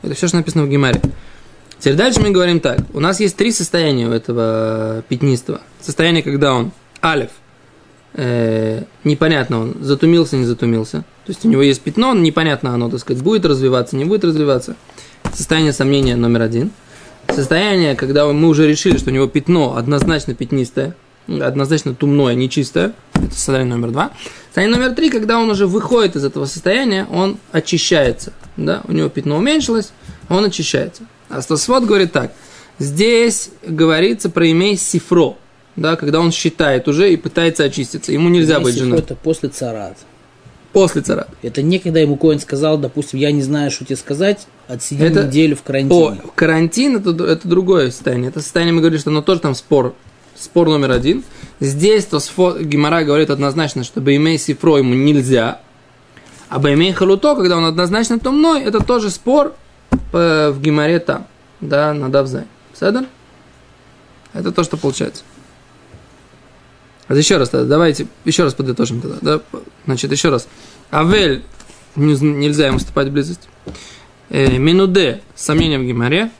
Это 0.00 0.14
все, 0.14 0.26
что 0.26 0.38
написано 0.38 0.64
в 0.64 0.70
Гимаре. 0.70 1.02
Теперь 1.78 1.96
дальше 1.96 2.22
мы 2.22 2.30
говорим 2.30 2.60
так. 2.60 2.78
У 2.94 3.00
нас 3.00 3.20
есть 3.20 3.36
три 3.36 3.52
состояния 3.52 4.08
у 4.08 4.12
этого 4.12 5.04
пятнистого. 5.06 5.60
Состояние, 5.82 6.22
когда 6.22 6.54
он 6.54 6.72
алиф, 7.04 7.28
э, 8.18 8.82
непонятно, 9.04 9.60
он 9.60 9.76
затумился, 9.80 10.36
не 10.36 10.44
затумился. 10.44 10.98
То 11.24 11.32
есть 11.32 11.44
у 11.44 11.48
него 11.48 11.62
есть 11.62 11.80
пятно, 11.80 12.12
но 12.14 12.20
непонятно 12.20 12.74
оно, 12.74 12.90
так 12.90 13.00
сказать, 13.00 13.22
будет 13.22 13.46
развиваться, 13.46 13.96
не 13.96 14.04
будет 14.04 14.24
развиваться. 14.24 14.76
Состояние 15.32 15.72
сомнения 15.72 16.16
номер 16.16 16.42
один. 16.42 16.70
Состояние, 17.28 17.94
когда 17.94 18.26
мы 18.26 18.48
уже 18.48 18.66
решили, 18.66 18.98
что 18.98 19.10
у 19.10 19.12
него 19.12 19.26
пятно 19.28 19.76
однозначно 19.76 20.34
пятнистое, 20.34 20.96
однозначно 21.28 21.94
тумное, 21.94 22.34
нечистое. 22.34 22.94
Это 23.14 23.34
состояние 23.34 23.76
номер 23.76 23.90
два. 23.92 24.10
Состояние 24.46 24.78
номер 24.78 24.94
три, 24.94 25.10
когда 25.10 25.38
он 25.38 25.50
уже 25.50 25.66
выходит 25.66 26.16
из 26.16 26.24
этого 26.24 26.46
состояния, 26.46 27.06
он 27.10 27.38
очищается. 27.52 28.32
Да? 28.56 28.82
У 28.88 28.92
него 28.92 29.08
пятно 29.08 29.36
уменьшилось, 29.36 29.92
он 30.28 30.44
очищается. 30.44 31.04
А 31.28 31.42
Стасвод 31.42 31.84
говорит 31.84 32.12
так. 32.12 32.32
Здесь 32.78 33.50
говорится 33.64 34.30
про 34.30 34.50
имей 34.50 34.76
сифро. 34.76 35.36
Да, 35.80 35.96
когда 35.96 36.20
он 36.20 36.32
считает 36.32 36.88
уже 36.88 37.12
и 37.12 37.16
пытается 37.16 37.64
очиститься. 37.64 38.12
Ему 38.12 38.28
нельзя 38.28 38.58
быть 38.60 38.74
Если 38.74 38.80
женой. 38.84 38.98
это 38.98 39.14
после 39.14 39.48
царат. 39.48 39.96
После 40.72 41.00
царат. 41.00 41.28
Это 41.42 41.62
не 41.62 41.78
когда 41.78 42.00
ему 42.00 42.16
Коин 42.16 42.40
сказал, 42.40 42.76
допустим, 42.78 43.18
я 43.18 43.32
не 43.32 43.42
знаю, 43.42 43.70
что 43.70 43.84
тебе 43.84 43.96
сказать, 43.96 44.46
отсиди 44.68 45.02
Это- 45.02 45.24
неделю 45.24 45.56
в 45.56 45.60
О, 45.60 45.64
карантине. 45.64 46.20
карантин 46.34 46.96
это, 46.96 47.10
это 47.24 47.48
другое 47.48 47.90
состояние. 47.90 48.28
Это 48.28 48.40
состояние, 48.40 48.74
мы 48.74 48.80
говорим, 48.80 48.98
что 49.00 49.10
оно 49.10 49.22
тоже 49.22 49.40
там 49.40 49.54
спор. 49.54 49.94
Спор 50.36 50.68
номер 50.68 50.90
один. 50.92 51.24
Здесь 51.58 52.04
то 52.04 52.18
сфо- 52.18 52.62
Гимара 52.62 53.02
говорит 53.02 53.30
однозначно, 53.30 53.82
что 53.82 54.00
Беймей 54.00 54.38
Сифро 54.38 54.76
ему 54.78 54.94
нельзя. 54.94 55.60
А 56.48 56.58
Беймей 56.58 56.92
Халуто, 56.92 57.34
когда 57.34 57.56
он 57.56 57.64
однозначно 57.64 58.18
тумной, 58.20 58.62
это 58.62 58.80
тоже 58.80 59.10
спор 59.10 59.54
по- 60.12 60.50
в 60.52 60.60
Гимаре 60.60 60.98
там. 61.00 61.26
Да, 61.60 61.92
на 61.94 62.08
Давзай. 62.08 62.44
Седер? 62.78 63.06
Это 64.32 64.52
то, 64.52 64.62
что 64.62 64.76
получается. 64.76 65.24
Вот 67.08 67.16
еще 67.16 67.36
раз 67.38 67.48
давайте 67.50 68.06
еще 68.24 68.44
раз 68.44 68.54
подытожим 68.54 69.00
тогда. 69.00 69.16
Да? 69.20 69.60
Значит, 69.86 70.12
еще 70.12 70.28
раз. 70.28 70.46
Авель 70.90 71.42
не- 71.96 72.14
нельзя 72.20 72.66
ему 72.66 72.78
вступать 72.78 73.08
в 73.08 73.12
близость. 73.12 73.48
Э, 74.30 74.58
Минуде, 74.58 75.22
сомнение 75.34 75.78
в 75.78 75.84
Гимаре. 75.84 76.30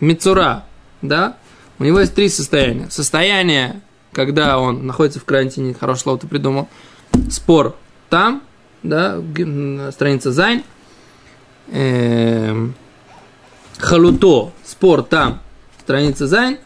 Мицура, 0.00 0.64
да, 1.00 1.36
у 1.78 1.84
него 1.84 2.00
есть 2.00 2.14
три 2.14 2.28
состояния. 2.28 2.88
Состояние, 2.90 3.80
когда 4.12 4.58
он 4.58 4.86
находится 4.86 5.18
в 5.20 5.24
карантине, 5.24 5.74
хорошее 5.74 6.02
слово 6.02 6.18
ты 6.18 6.26
придумал. 6.28 6.68
Спор 7.30 7.76
там, 8.08 8.42
да, 8.82 9.20
странице 9.92 10.30
זין. 10.30 10.62
ימי 11.70 12.74
חלוטו, 13.78 14.52
спор 14.64 15.02
там, 15.02 15.40
страница 15.80 16.26
זין. 16.26 16.58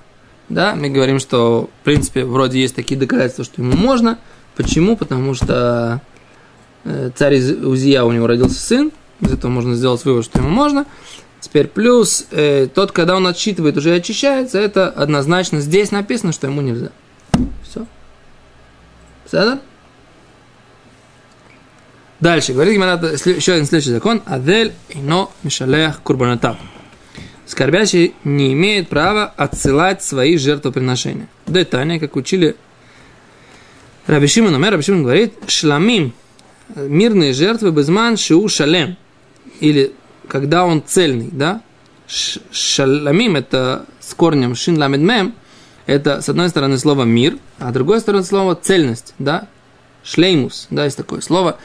Да, 0.48 0.74
мы 0.76 0.88
говорим, 0.90 1.18
что, 1.18 1.68
в 1.80 1.84
принципе, 1.84 2.24
вроде 2.24 2.60
есть 2.60 2.74
такие 2.76 2.98
доказательства, 2.98 3.44
что 3.44 3.62
ему 3.62 3.76
можно. 3.76 4.18
Почему? 4.54 4.96
Потому 4.96 5.34
что 5.34 6.00
э, 6.84 7.10
царь 7.14 7.36
Узия, 7.36 8.04
у 8.04 8.12
него 8.12 8.26
родился 8.26 8.60
сын. 8.60 8.92
Из 9.20 9.32
этого 9.32 9.50
можно 9.50 9.74
сделать 9.74 10.04
вывод, 10.04 10.24
что 10.24 10.38
ему 10.38 10.48
можно. 10.48 10.86
Теперь 11.40 11.66
плюс 11.66 12.26
э, 12.30 12.68
тот, 12.72 12.92
когда 12.92 13.16
он 13.16 13.26
отсчитывает, 13.26 13.76
уже 13.76 13.94
очищается, 13.94 14.58
это 14.58 14.88
однозначно 14.88 15.60
здесь 15.60 15.90
написано, 15.90 16.32
что 16.32 16.46
ему 16.46 16.60
нельзя. 16.60 16.90
Все. 17.62 17.86
Сада? 19.30 19.60
Дальше, 22.20 22.52
говорит 22.52 22.74
Гимара, 22.74 22.96
сле- 23.16 23.36
еще 23.36 23.52
один 23.52 23.66
следующий 23.66 23.90
закон. 23.90 24.22
Адель 24.24 24.72
ино 24.90 25.30
мишалех 25.42 26.00
курбанатав. 26.02 26.56
Скорбящий 27.46 28.14
не 28.24 28.52
имеет 28.52 28.88
права 28.88 29.32
отсылать 29.36 30.02
свои 30.02 30.36
жертвоприношения. 30.36 31.28
Детание, 31.46 32.00
как 32.00 32.16
учили 32.16 32.56
Раби 34.06 34.26
Шимон 34.26 34.54
Омер, 34.54 34.72
Раби 34.72 34.82
Шимон 34.82 35.04
говорит, 35.04 35.34
шламим, 35.46 36.12
мирные 36.74 37.32
жертвы 37.32 37.70
безман 37.70 38.16
шиу 38.16 38.48
шалем. 38.48 38.96
Или 39.60 39.92
когда 40.28 40.64
он 40.64 40.82
цельный, 40.84 41.28
да? 41.30 41.62
Шаламим 42.08 43.36
это 43.36 43.86
с 44.00 44.14
корнем 44.14 44.54
шин 44.54 44.78
ламед 44.78 45.00
мем, 45.00 45.34
это 45.86 46.20
с 46.20 46.28
одной 46.28 46.48
стороны 46.48 46.78
слово 46.78 47.04
мир, 47.04 47.38
а 47.58 47.70
с 47.70 47.72
другой 47.72 48.00
стороны 48.00 48.24
слово 48.24 48.54
цельность, 48.56 49.14
да? 49.18 49.48
Шлеймус, 50.02 50.68
да, 50.70 50.84
есть 50.84 50.96
такое 50.96 51.20
слово, 51.20 51.58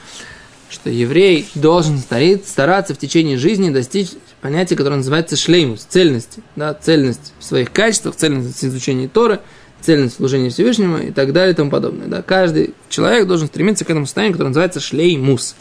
что 0.69 0.89
еврей 0.89 1.47
должен 1.53 1.99
стараться 1.99 2.95
в 2.95 2.97
течение 2.97 3.37
жизни 3.37 3.69
достичь 3.69 4.09
понятия, 4.41 4.75
которое 4.75 4.97
называется 4.97 5.37
шлеймус, 5.37 5.85
цельности, 5.87 6.41
да, 6.55 6.73
цельность 6.73 7.33
в 7.39 7.43
своих 7.43 7.71
качествах, 7.71 8.15
цельность 8.15 8.61
в 8.61 8.63
изучении 8.63 9.07
Торы, 9.07 9.39
цельность 9.81 10.15
в 10.15 10.17
служении 10.17 10.49
Всевышнему 10.49 10.97
и 10.97 11.11
так 11.11 11.33
далее 11.33 11.53
и 11.53 11.55
тому 11.55 11.71
подобное. 11.71 12.07
Да. 12.07 12.21
Каждый 12.21 12.73
человек 12.89 13.27
должен 13.27 13.47
стремиться 13.47 13.85
к 13.85 13.89
этому 13.89 14.05
состоянию, 14.05 14.33
которое 14.33 14.49
называется 14.49 14.79
шлеймус. 14.79 15.55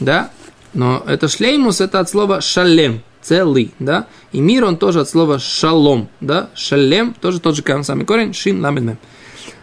Да? 0.00 0.30
Но 0.74 1.02
это 1.06 1.28
шлеймус, 1.28 1.80
это 1.80 2.00
от 2.00 2.08
слова 2.08 2.40
шалем, 2.40 3.02
целый, 3.22 3.72
да? 3.78 4.06
И 4.32 4.40
мир, 4.40 4.64
он 4.64 4.76
тоже 4.76 5.00
от 5.00 5.08
слова 5.08 5.38
шалом, 5.38 6.08
да? 6.20 6.50
Шалем, 6.54 7.14
тоже 7.14 7.40
тот 7.40 7.56
же 7.56 7.62
самый 7.82 8.04
корень, 8.04 8.34
шин 8.34 8.60
ламед 8.60 8.82
мем. 8.82 8.98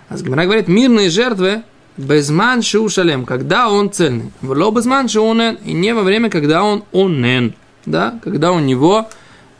А 0.09 0.17
Гимара 0.17 0.45
говорит, 0.45 0.67
мирные 0.67 1.09
жертвы 1.09 1.63
безман 1.97 2.61
шалем, 2.61 3.25
когда 3.25 3.69
он 3.69 3.91
цельный. 3.91 4.31
Вло 4.41 4.71
безман 4.71 5.07
шу 5.07 5.23
онен, 5.29 5.59
и 5.63 5.73
не 5.73 5.93
во 5.93 6.01
время, 6.01 6.29
когда 6.29 6.63
он 6.63 6.83
онен, 6.91 7.53
да? 7.85 8.19
Когда 8.23 8.51
у 8.51 8.59
него 8.59 9.07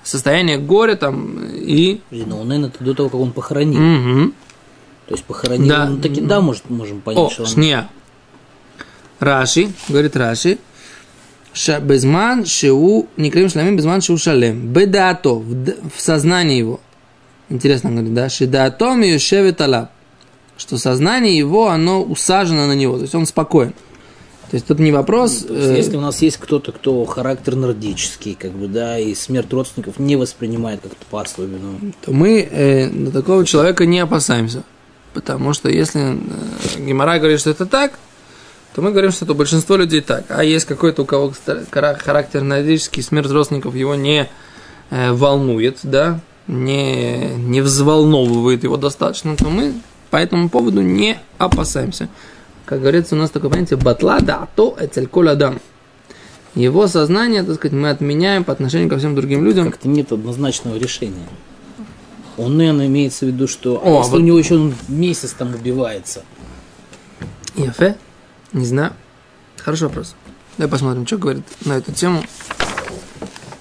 состояние 0.03 0.57
горя 0.57 0.95
там 0.95 1.39
и... 1.45 2.01
Подожди, 2.09 2.29
но 2.29 2.43
наверное, 2.43 2.69
это 2.69 2.83
до 2.83 2.93
того, 2.93 3.09
как 3.09 3.19
он 3.19 3.31
похоронил. 3.31 3.79
Мгм. 3.79 4.33
То 5.07 5.13
есть 5.15 5.23
похоронил, 5.25 5.67
Да. 5.69 5.85
он 5.85 6.01
таки 6.01 6.21
да, 6.21 6.41
может, 6.41 6.69
можем 6.69 7.01
понять, 7.01 7.19
О, 7.19 7.29
что 7.29 7.43
он... 7.43 7.49
шния. 7.49 7.89
Раши, 9.19 9.69
говорит 9.87 10.15
Раши, 10.15 10.57
Ша- 11.53 11.79
безман 11.79 12.45
шеу, 12.45 13.07
не 13.15 13.29
крем 13.29 13.49
шламим, 13.49 13.75
безман 13.77 14.01
шеу 14.01 14.17
шалем. 14.17 14.67
Бедато, 14.73 15.35
в, 15.35 15.65
в 15.95 16.01
сознании 16.01 16.57
его. 16.57 16.79
Интересно, 17.49 17.89
он 17.89 17.95
говорит, 17.97 18.13
да? 18.15 18.29
Шедато 18.29 18.95
миюшевет 18.95 19.61
алаб. 19.61 19.91
Что 20.57 20.77
сознание 20.77 21.37
его, 21.37 21.67
оно 21.69 22.01
усажено 22.03 22.67
на 22.67 22.73
него, 22.73 22.95
то 22.97 23.03
есть 23.03 23.15
он 23.15 23.25
спокоен. 23.25 23.73
То 24.53 24.57
есть 24.57 24.67
тут 24.67 24.77
не 24.77 24.91
вопрос... 24.91 25.45
То 25.45 25.53
есть, 25.55 25.71
э, 25.71 25.77
если 25.77 25.97
у 25.97 25.99
нас 25.99 26.21
есть 26.21 26.37
кто-то, 26.37 26.71
кто 26.71 27.03
характер 27.05 27.55
нордический, 27.55 28.37
как 28.39 28.51
бы, 28.51 28.67
да, 28.67 28.99
и 28.99 29.15
смерть 29.15 29.51
родственников 29.51 29.97
не 29.97 30.15
воспринимает 30.15 30.81
как-то 30.81 31.03
по-особенному. 31.09 31.79
то 32.05 32.11
мы 32.11 32.41
э, 32.41 32.87
на 32.87 33.09
такого 33.09 33.47
человека 33.47 33.87
не 33.87 33.99
опасаемся. 33.99 34.61
Потому 35.15 35.53
что 35.53 35.69
если 35.69 36.01
э, 36.01 36.17
Гемора 36.77 37.17
говорит, 37.17 37.39
что 37.39 37.49
это 37.49 37.65
так, 37.65 37.93
то 38.75 38.83
мы 38.83 38.91
говорим, 38.91 39.11
что 39.11 39.25
это 39.25 39.33
большинство 39.33 39.75
людей 39.75 40.01
так. 40.01 40.25
А 40.29 40.43
есть 40.43 40.65
какой-то 40.65 41.01
у 41.01 41.05
кого 41.05 41.33
характер 41.71 42.43
нордический, 42.43 43.01
смерть 43.01 43.31
родственников 43.31 43.73
его 43.73 43.95
не 43.95 44.29
э, 44.91 45.13
волнует, 45.13 45.79
да, 45.81 46.19
не, 46.45 47.29
не 47.37 47.61
взволновывает 47.61 48.63
его 48.63 48.77
достаточно, 48.77 49.35
то 49.35 49.45
мы 49.45 49.73
по 50.11 50.17
этому 50.17 50.47
поводу 50.47 50.83
не 50.83 51.17
опасаемся. 51.39 52.07
Как 52.73 52.81
говорится, 52.81 53.13
у 53.13 53.19
нас 53.19 53.29
такое 53.29 53.51
понятие 53.51 53.77
батла 53.77 54.19
да 54.19 54.47
то 54.55 54.75
эцельколь 54.79 55.29
адам. 55.29 55.59
Его 56.55 56.87
сознание, 56.87 57.43
так 57.43 57.53
сказать, 57.57 57.73
мы 57.77 57.91
отменяем 57.91 58.43
по 58.43 58.51
отношению 58.51 58.89
ко 58.89 58.97
всем 58.97 59.13
другим 59.13 59.45
людям. 59.45 59.69
Как-то 59.69 59.87
нет 59.87 60.11
однозначного 60.11 60.75
решения. 60.75 61.27
Он, 62.35 62.57
наверное, 62.57 62.87
имеется 62.87 63.25
в 63.25 63.27
виду, 63.27 63.47
что 63.47 63.79
а 63.85 63.87
О, 63.87 63.97
если 63.99 64.09
вот- 64.13 64.21
у 64.21 64.23
него 64.23 64.39
еще 64.39 64.55
он 64.55 64.73
месяц 64.87 65.33
там 65.33 65.53
убивается, 65.53 66.23
Яфе? 67.53 67.95
Не 68.53 68.65
знаю. 68.65 68.93
Хороший 69.57 69.83
вопрос. 69.83 70.15
Давай 70.57 70.71
посмотрим, 70.71 71.05
что 71.05 71.19
говорит 71.19 71.43
на 71.65 71.73
эту 71.73 71.91
тему. 71.91 72.23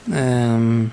Эм. 0.06 0.90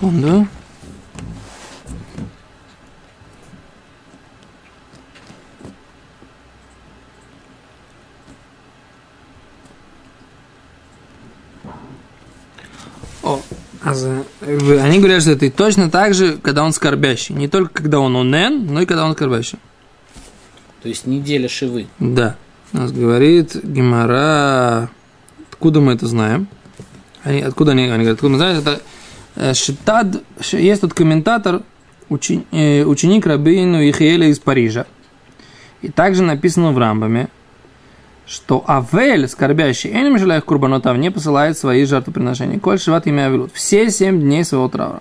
Секунду. 0.00 0.46
О, 13.22 13.42
а 13.82 13.90
они 14.82 15.00
говорят, 15.00 15.20
что 15.20 15.32
это 15.32 15.50
точно 15.50 15.90
так 15.90 16.14
же, 16.14 16.38
когда 16.38 16.64
он 16.64 16.72
скорбящий. 16.72 17.34
Не 17.34 17.48
только 17.48 17.74
когда 17.74 18.00
он 18.00 18.16
онен, 18.16 18.72
но 18.72 18.80
и 18.80 18.86
когда 18.86 19.04
он 19.04 19.12
скорбящий. 19.12 19.58
то 20.82 20.88
есть 20.88 21.06
неделя 21.06 21.50
шивы. 21.50 21.88
Да. 21.98 22.36
Нас 22.72 22.90
говорит 22.90 23.54
Гимара. 23.62 24.90
Откуда 25.50 25.82
мы 25.82 25.92
это 25.92 26.06
знаем? 26.06 26.48
Они, 27.22 27.42
откуда 27.42 27.72
они, 27.72 27.82
они 27.82 28.04
говорят, 28.04 28.14
откуда 28.14 28.30
мы 28.30 28.38
знаем? 28.38 28.58
Это 28.60 28.80
Шитад, 29.54 30.22
Ш- 30.40 30.58
есть 30.58 30.80
тут 30.80 30.94
комментатор, 30.94 31.62
э, 32.10 32.84
ученик 32.84 33.26
Рабину 33.26 33.78
Ихиеля 33.88 34.28
из 34.28 34.38
Парижа. 34.38 34.86
И 35.82 35.88
также 35.88 36.22
написано 36.22 36.72
в 36.72 36.78
Рамбаме, 36.78 37.28
что 38.26 38.64
Авель, 38.68 39.26
скорбящий, 39.28 39.90
Энем 39.90 40.18
Желаях 40.18 40.44
Курбанотав, 40.44 40.96
не 40.98 41.10
посылает 41.10 41.56
свои 41.56 41.84
жертвоприношения. 41.84 42.58
Коль 42.58 42.78
Шиват 42.78 43.06
имя 43.06 43.26
Авилут. 43.26 43.52
Все 43.52 43.90
семь 43.90 44.20
дней 44.20 44.44
своего 44.44 44.68
траура. 44.68 45.00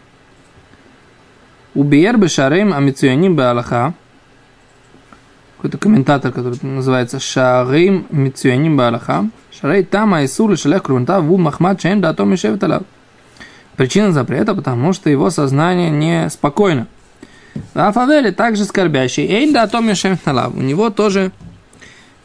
Убиер 1.76 2.18
Бешарем 2.18 2.74
Амицуяним 2.74 3.36
Беалаха. 3.36 3.94
Какой-то 5.58 5.78
комментатор, 5.78 6.32
который 6.32 6.58
называется 6.62 7.20
Шарим 7.20 8.08
Мицуяним 8.10 8.78
Беалаха. 8.78 9.30
Шарей 9.52 9.84
Тама 9.84 10.24
Исур 10.24 10.58
Шалех 10.58 10.84
Курбанотав 10.84 11.24
Ву 11.24 11.38
Махмад 11.38 11.82
Шейн 11.82 12.02
Датом 12.02 12.32
Мишевет 12.32 12.64
Алав. 12.64 12.84
Причина 13.80 14.12
запрета, 14.12 14.56
потому 14.56 14.92
что 14.92 15.10
его 15.10 15.30
сознание 15.30 15.90
не 15.90 16.30
спокойно. 16.30 16.88
А 17.74 17.94
Фавели 17.94 18.32
также 18.32 18.66
скорбящий. 18.66 19.26
Эйн 19.26 19.54
Датом 19.54 19.88
Мишевет 19.88 20.20
Алав. 20.28 20.54
У 20.54 20.60
него 20.60 20.90
тоже 20.90 21.32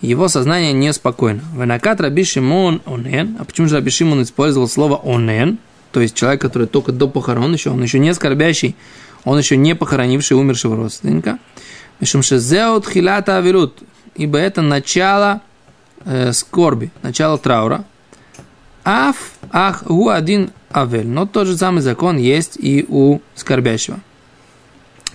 его 0.00 0.26
сознание 0.26 0.72
неспокойно. 0.72 1.42
Венакат 1.56 2.00
Раби 2.00 2.24
Шимон 2.24 2.82
онен. 2.86 3.36
А 3.38 3.44
почему 3.44 3.68
же 3.68 3.76
Раби 3.76 3.90
использовал 3.90 4.66
слово 4.66 5.00
онен? 5.04 5.58
То 5.92 6.00
есть 6.00 6.16
человек, 6.16 6.40
который 6.40 6.66
только 6.66 6.90
до 6.90 7.06
похорон 7.06 7.52
еще, 7.52 7.70
он 7.70 7.80
еще 7.80 8.00
не 8.00 8.12
скорбящий, 8.14 8.74
он 9.22 9.38
еще 9.38 9.56
не 9.56 9.76
похоронивший 9.76 10.36
умершего 10.36 10.74
родственника. 10.74 11.38
Мишумшезеут 12.00 12.88
хилата 12.88 13.38
авирут. 13.38 13.78
Ибо 14.16 14.38
это 14.38 14.60
начало 14.60 15.40
э, 16.04 16.32
скорби, 16.32 16.90
начало 17.02 17.38
траура. 17.38 17.84
Аф, 18.82 19.30
ах, 19.52 19.84
у 19.86 20.08
один 20.08 20.50
авель. 20.74 21.06
Но 21.06 21.26
тот 21.26 21.46
же 21.46 21.56
самый 21.56 21.80
закон 21.80 22.16
есть 22.16 22.56
и 22.58 22.84
у 22.88 23.20
скорбящего. 23.34 24.00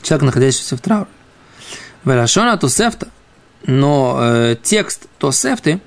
Человек, 0.01 0.25
находящийся 0.25 0.77
в 0.77 0.81
трауре. 0.81 1.09
Велашона 2.05 2.57
тосефта. 2.57 3.07
Но 3.65 4.17
э, 4.21 4.55
текст 4.61 5.07
тосефты 5.17 5.81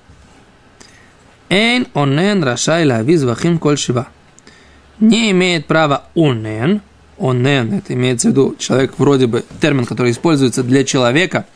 Эйн 1.49 1.87
онен 1.95 2.45
рашай 2.45 2.87
лавиз 2.87 3.25
вахим 3.25 3.59
коль 3.59 3.79
шива. 3.79 4.09
Не 5.01 5.31
имеет 5.33 5.67
права 5.67 6.05
онен. 6.15 6.81
Онен, 7.19 7.75
это 7.75 7.93
имеется 7.95 8.29
в 8.29 8.31
виду 8.31 8.57
человек 8.59 8.95
вроде 8.99 9.27
бы 9.27 9.45
термин, 9.61 9.85
который 9.85 10.13
используется 10.13 10.63
для 10.63 10.83
человека, 10.85 11.47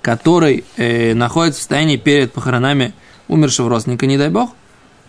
который 0.00 0.64
э, 0.76 1.14
находится 1.14 1.58
в 1.58 1.62
состоянии 1.62 1.96
перед 1.96 2.32
похоронами 2.32 2.94
умершего 3.28 3.68
родственника, 3.68 4.06
не 4.06 4.16
дай 4.16 4.30
бог, 4.30 4.52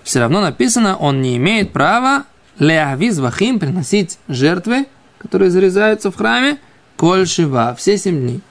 все 0.03 0.19
равно 0.19 0.41
написано, 0.41 0.97
он 0.97 1.21
не 1.21 1.37
имеет 1.37 1.71
права 1.71 2.25
леавиз 2.59 3.19
вахим 3.19 3.59
приносить 3.59 4.19
жертвы, 4.27 4.87
которые 5.17 5.49
зарезаются 5.49 6.11
в 6.11 6.15
храме, 6.15 6.59
коль 6.97 7.27
шива, 7.27 7.75
все 7.77 7.97
семь 7.97 8.19
дней. 8.21 8.41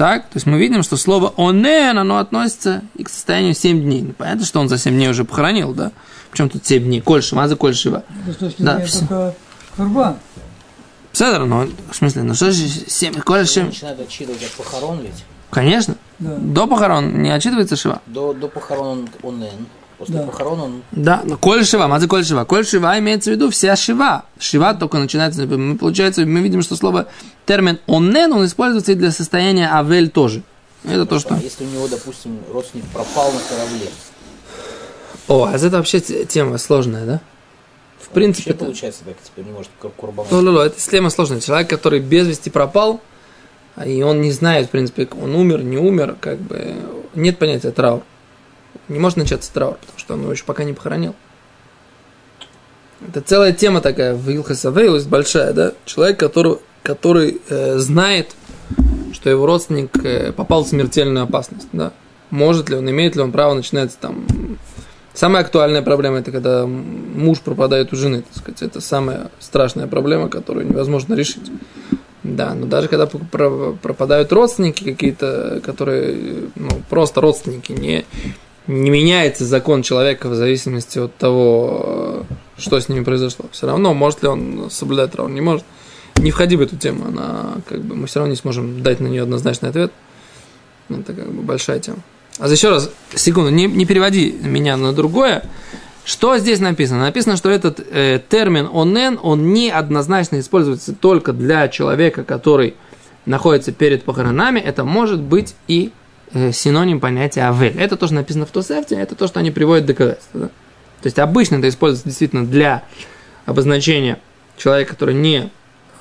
Так, 0.00 0.22
то 0.22 0.36
есть 0.36 0.46
мы 0.46 0.58
видим, 0.58 0.82
что 0.82 0.96
слово 0.96 1.34
«онен», 1.36 1.98
оно 1.98 2.16
относится 2.16 2.82
и 2.96 3.04
к 3.04 3.10
состоянию 3.10 3.54
7 3.54 3.82
дней. 3.82 4.00
Ну, 4.00 4.12
понятно, 4.14 4.46
что 4.46 4.58
он 4.58 4.70
за 4.70 4.78
7 4.78 4.94
дней 4.94 5.10
уже 5.10 5.26
похоронил, 5.26 5.74
да? 5.74 5.92
Причем 6.30 6.48
тут 6.48 6.64
7 6.64 6.82
дней? 6.84 7.02
Кольшива, 7.02 7.44
а 7.44 7.48
за 7.48 7.56
Кольшива. 7.56 8.02
Да, 8.56 8.80
только 8.80 9.34
Курбан. 9.76 10.16
Седер, 11.12 11.44
ну, 11.44 11.68
в 11.90 11.94
смысле, 11.94 12.22
ну 12.22 12.32
что 12.32 12.50
же 12.50 12.66
7, 12.66 13.12
Кольшива? 13.20 13.66
Начинают 13.66 14.00
отчитывать 14.00 14.42
от 14.42 14.52
похорон 14.52 15.00
ведь. 15.00 15.22
Конечно. 15.50 15.96
Да. 16.18 16.36
До 16.36 16.66
похорон 16.66 17.20
не 17.22 17.28
отчитывается 17.28 17.76
Шива. 17.76 18.00
До, 18.06 18.32
до 18.32 18.48
похорон 18.48 19.06
он 19.22 19.34
онен. 19.34 19.66
После 20.00 20.14
Да. 20.16 20.22
похорон 20.22 20.60
он 20.60 20.82
Да, 20.92 21.20
но 21.26 21.36
коль 21.36 21.62
шива, 21.62 21.86
мазы 21.86 22.08
коль 22.08 22.24
шива. 22.24 22.46
Коль 22.46 22.64
шива 22.64 22.98
имеется 22.98 23.28
в 23.28 23.34
виду 23.34 23.50
вся 23.50 23.76
шива. 23.76 24.24
Шива 24.38 24.72
только 24.72 24.96
начинается, 24.96 25.46
мы, 25.46 25.76
получается, 25.76 26.24
мы 26.24 26.40
видим, 26.40 26.62
что 26.62 26.74
слово 26.74 27.08
термин 27.44 27.78
оннен, 27.86 28.32
он 28.32 28.46
используется 28.46 28.92
и 28.92 28.94
для 28.94 29.10
состояния 29.10 29.68
авель 29.70 30.08
тоже. 30.08 30.42
Это 30.84 31.04
то, 31.04 31.18
что... 31.18 31.34
А 31.34 31.38
если 31.38 31.64
у 31.64 31.68
него, 31.68 31.86
допустим, 31.86 32.38
родственник 32.50 32.86
пропал 32.86 33.30
на 33.30 33.40
корабле, 33.40 33.88
О, 35.28 35.44
а 35.44 35.54
это 35.54 35.68
вообще 35.68 36.00
те- 36.00 36.24
тема 36.24 36.56
сложная, 36.56 37.04
да? 37.04 37.20
В 38.00 38.08
принципе, 38.08 38.52
вообще 38.52 38.56
это... 38.56 38.64
получается 38.64 39.04
так 39.04 39.16
теперь 39.22 39.44
не 39.44 39.52
может 39.52 39.70
как 39.82 39.92
курбан. 39.96 40.26
Ну, 40.30 40.58
это 40.60 40.80
тема 40.80 41.10
сложная. 41.10 41.40
Человек, 41.40 41.68
который 41.68 42.00
без 42.00 42.26
вести 42.26 42.48
пропал, 42.48 43.02
и 43.84 44.02
он 44.02 44.22
не 44.22 44.32
знает, 44.32 44.68
в 44.68 44.70
принципе, 44.70 45.06
он 45.22 45.34
умер, 45.34 45.62
не 45.62 45.76
умер, 45.76 46.16
как 46.18 46.38
бы 46.38 46.74
нет 47.14 47.38
понятия 47.38 47.70
траур. 47.70 48.00
Не 48.90 48.98
может 48.98 49.16
начаться 49.16 49.52
траур, 49.52 49.76
потому 49.80 49.98
что 49.98 50.14
он 50.14 50.22
его 50.22 50.32
еще 50.32 50.42
пока 50.44 50.64
не 50.64 50.72
похоронил. 50.72 51.14
Это 53.06 53.20
целая 53.20 53.52
тема 53.52 53.80
такая 53.80 54.14
в 54.14 54.28
Илхасавейлус 54.28 55.04
большая, 55.04 55.52
да? 55.52 55.72
Человек, 55.84 56.18
который, 56.18 56.56
который 56.82 57.40
э, 57.48 57.78
знает, 57.78 58.34
что 59.12 59.30
его 59.30 59.46
родственник 59.46 59.96
э, 60.04 60.32
попал 60.32 60.64
в 60.64 60.68
смертельную 60.68 61.22
опасность, 61.22 61.68
да? 61.72 61.92
Может 62.30 62.68
ли 62.68 62.76
он, 62.76 62.90
имеет 62.90 63.14
ли 63.14 63.22
он 63.22 63.30
право, 63.30 63.54
начинается 63.54 63.96
там... 63.98 64.26
Самая 65.14 65.42
актуальная 65.42 65.82
проблема 65.82 66.18
это 66.18 66.32
когда 66.32 66.66
муж 66.66 67.40
пропадает 67.40 67.92
у 67.92 67.96
жены, 67.96 68.22
так 68.22 68.36
сказать. 68.36 68.62
Это 68.62 68.80
самая 68.80 69.30
страшная 69.38 69.86
проблема, 69.86 70.28
которую 70.28 70.66
невозможно 70.66 71.14
решить. 71.14 71.50
Да, 72.22 72.54
но 72.54 72.66
даже 72.66 72.88
когда 72.88 73.06
про- 73.06 73.72
пропадают 73.80 74.32
родственники 74.32 74.84
какие-то, 74.84 75.60
которые 75.64 76.50
ну, 76.54 76.70
просто 76.88 77.20
родственники, 77.20 77.72
не, 77.72 78.04
не 78.70 78.90
меняется 78.90 79.44
закон 79.44 79.82
человека 79.82 80.28
в 80.28 80.34
зависимости 80.34 80.98
от 80.98 81.14
того, 81.16 82.26
э, 82.30 82.34
что 82.58 82.78
с 82.78 82.88
ними 82.88 83.02
произошло. 83.04 83.46
Все 83.52 83.66
равно, 83.66 83.92
может 83.94 84.22
ли 84.22 84.28
он 84.28 84.70
соблюдать 84.70 85.12
траур, 85.12 85.30
не 85.30 85.40
может. 85.40 85.64
Не 86.16 86.30
входи 86.30 86.56
в 86.56 86.60
эту 86.60 86.76
тему, 86.76 87.06
она 87.08 87.54
как 87.66 87.80
бы 87.80 87.94
мы 87.96 88.06
все 88.06 88.20
равно 88.20 88.32
не 88.32 88.36
сможем 88.36 88.82
дать 88.82 89.00
на 89.00 89.06
нее 89.06 89.22
однозначный 89.22 89.70
ответ. 89.70 89.92
Это 90.88 91.12
как 91.14 91.32
бы 91.32 91.42
большая 91.42 91.80
тема. 91.80 91.98
А 92.38 92.48
еще 92.48 92.70
раз, 92.70 92.90
секунду, 93.14 93.50
не, 93.50 93.66
не 93.66 93.86
переводи 93.86 94.34
меня 94.42 94.76
на 94.76 94.92
другое. 94.92 95.44
Что 96.04 96.38
здесь 96.38 96.60
написано? 96.60 97.00
Написано, 97.00 97.36
что 97.36 97.50
этот 97.50 97.80
э, 97.80 98.20
термин 98.28 98.68
онен, 98.72 99.18
он 99.22 99.52
не 99.52 99.70
однозначно 99.70 100.40
используется 100.40 100.94
только 100.94 101.32
для 101.32 101.68
человека, 101.68 102.24
который 102.24 102.74
находится 103.26 103.72
перед 103.72 104.04
похоронами. 104.04 104.60
Это 104.60 104.84
может 104.84 105.20
быть 105.20 105.54
и 105.68 105.92
синоним 106.52 107.00
понятия 107.00 107.42
авель. 107.42 107.76
Это 107.78 107.96
тоже 107.96 108.14
написано 108.14 108.46
в 108.46 108.50
Тосефте, 108.50 108.96
это 108.96 109.14
то, 109.14 109.26
что 109.26 109.40
они 109.40 109.50
приводят 109.50 109.86
доказательства. 109.86 110.40
Да? 110.40 110.46
То 111.02 111.06
есть 111.06 111.18
обычно 111.18 111.56
это 111.56 111.68
используется 111.68 112.08
действительно 112.08 112.46
для 112.46 112.84
обозначения 113.46 114.20
человека, 114.56 114.90
который 114.90 115.14
не, 115.14 115.50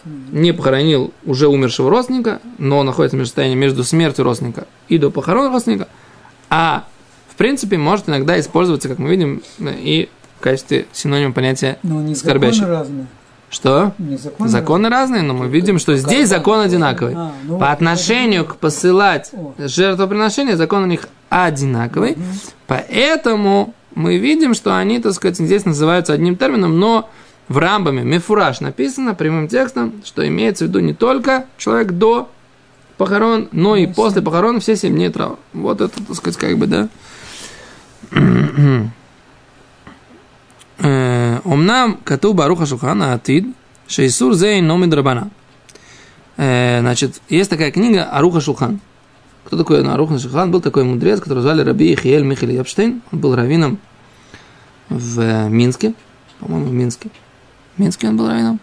не 0.03 0.51
похоронил 0.51 1.13
уже 1.25 1.47
умершего 1.47 1.89
родственника, 1.89 2.41
но 2.57 2.83
находится 2.83 3.17
в 3.17 3.25
состоянии 3.25 3.55
между 3.55 3.83
смертью 3.83 4.25
родственника 4.25 4.67
и 4.87 4.97
до 4.97 5.09
похорон 5.09 5.51
родственника, 5.51 5.87
а 6.49 6.85
в 7.29 7.35
принципе 7.35 7.77
может 7.77 8.09
иногда 8.09 8.39
использоваться, 8.39 8.89
как 8.89 8.99
мы 8.99 9.09
видим, 9.09 9.41
и 9.59 10.09
в 10.37 10.41
качестве 10.41 10.85
синонима 10.93 11.33
понятия 11.33 11.79
Но 11.83 12.13
скорбящий. 12.15 12.65
разные. 12.65 13.07
Что? 13.49 13.93
Законы, 13.97 14.49
Законы 14.49 14.89
разные, 14.89 15.23
но 15.23 15.33
мы 15.33 15.47
видим, 15.47 15.79
что 15.79 15.95
здесь 15.97 16.29
закон 16.29 16.59
одинаковый. 16.59 17.15
А, 17.15 17.31
ну, 17.43 17.57
По 17.57 17.71
отношению 17.71 18.45
к 18.45 18.57
посылать 18.57 19.31
О. 19.33 19.53
жертвоприношения, 19.57 20.55
закон 20.55 20.83
у 20.83 20.85
них 20.85 21.07
одинаковый. 21.29 22.17
Поэтому 22.67 23.73
мы 23.95 24.17
видим, 24.17 24.53
что 24.53 24.77
они, 24.77 24.99
так 24.99 25.13
сказать, 25.13 25.37
здесь 25.37 25.65
называются 25.65 26.13
одним 26.13 26.35
термином, 26.35 26.79
но 26.79 27.09
в 27.47 27.57
рамбаме 27.57 28.03
мефураж 28.03 28.61
написано 28.61 29.15
прямым 29.15 29.47
текстом, 29.47 29.93
что 30.05 30.27
имеется 30.27 30.65
в 30.65 30.67
виду 30.67 30.79
не 30.79 30.93
только 30.93 31.45
человек 31.57 31.93
до 31.93 32.29
похорон, 32.97 33.49
но 33.51 33.75
и 33.75 33.87
после 33.87 34.21
похорон 34.21 34.59
все 34.59 34.75
семь 34.75 34.93
дней 34.93 35.09
траур. 35.09 35.39
Вот 35.53 35.81
это, 35.81 36.03
так 36.03 36.15
сказать, 36.15 36.37
как 36.37 36.57
бы, 36.57 36.67
да. 36.67 36.89
Э, 40.81 41.39
Омнам 41.43 41.97
кату 42.03 42.33
баруха 42.33 42.65
шухана 42.65 43.13
атид, 43.13 43.45
шейсур 43.87 44.33
зей 44.33 44.61
номид 44.61 44.93
рабана. 44.93 45.29
Э, 46.37 46.79
Значит, 46.81 47.21
есть 47.29 47.49
такая 47.49 47.71
книга 47.71 48.05
Аруха 48.05 48.39
Шулхан. 48.39 48.79
Кто 49.45 49.57
такой 49.57 49.85
Аруха 49.85 50.17
Шулхан? 50.19 50.51
Был 50.51 50.61
такой 50.61 50.83
мудрец, 50.83 51.19
которого 51.19 51.41
звали 51.41 51.61
Раби 51.63 51.93
Ихиэль 51.93 52.23
Михаил 52.23 52.51
Епштейн. 52.51 53.01
Он 53.11 53.19
был 53.19 53.35
раввином 53.35 53.77
в 54.89 55.19
э, 55.19 55.49
Минске. 55.49 55.93
По-моему, 56.39 56.67
в 56.67 56.73
Минске. 56.73 57.09
В 57.75 57.81
Минске 57.81 58.07
он 58.07 58.15
был 58.17 58.27
раввином. 58.27 58.59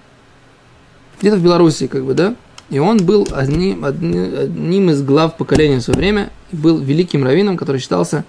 Где-то 1.21 1.37
в 1.37 1.43
Беларуси, 1.43 1.87
как 1.87 2.05
бы, 2.05 2.15
да? 2.15 2.35
И 2.71 2.79
он 2.79 2.99
был 3.05 3.29
одним, 3.33 3.85
одни- 3.85 4.19
одним 4.19 4.91
из 4.91 5.03
глав 5.03 5.37
поколения 5.37 5.79
в 5.79 5.83
свое 5.83 5.99
время. 5.99 6.31
Был 6.53 6.79
великим 6.79 7.25
раввином, 7.25 7.57
который 7.57 7.81
считался 7.81 8.25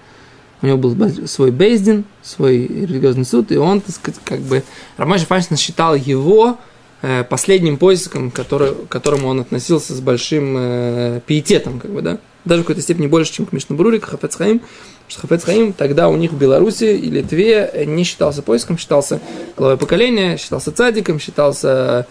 у 0.62 0.66
него 0.66 0.78
был 0.78 0.96
свой 1.26 1.50
бейздин, 1.50 2.04
свой 2.22 2.58
религиозный 2.66 3.24
суд, 3.24 3.52
и 3.52 3.56
он, 3.56 3.80
так 3.80 3.94
сказать, 3.94 4.20
как 4.24 4.40
бы, 4.40 4.62
Рамаш 4.96 5.26
Панчин 5.26 5.56
считал 5.56 5.94
его 5.94 6.58
э, 7.02 7.24
последним 7.24 7.76
поиском, 7.76 8.30
который, 8.30 8.74
к 8.74 8.88
которому 8.88 9.28
он 9.28 9.40
относился 9.40 9.94
с 9.94 10.00
большим 10.00 10.54
э, 10.56 11.20
пиететом, 11.26 11.78
как 11.78 11.92
бы, 11.92 12.02
да, 12.02 12.18
даже 12.44 12.62
в 12.62 12.64
какой-то 12.64 12.82
степени 12.82 13.06
больше, 13.06 13.32
чем 13.32 13.46
к 13.46 13.52
Мишнабруре, 13.52 14.00
к 14.00 14.06
Хафецхаим, 14.06 14.62
что 15.06 15.20
Хафецхаим 15.20 15.72
тогда 15.72 16.08
у 16.08 16.16
них 16.16 16.32
в 16.32 16.38
Беларуси 16.38 16.84
и 16.84 17.10
Литве 17.10 17.70
э, 17.72 17.84
не 17.84 18.04
считался 18.04 18.42
поиском, 18.42 18.78
считался 18.78 19.20
главой 19.56 19.76
поколения, 19.76 20.36
считался 20.36 20.72
цадиком, 20.72 21.20
считался, 21.20 22.06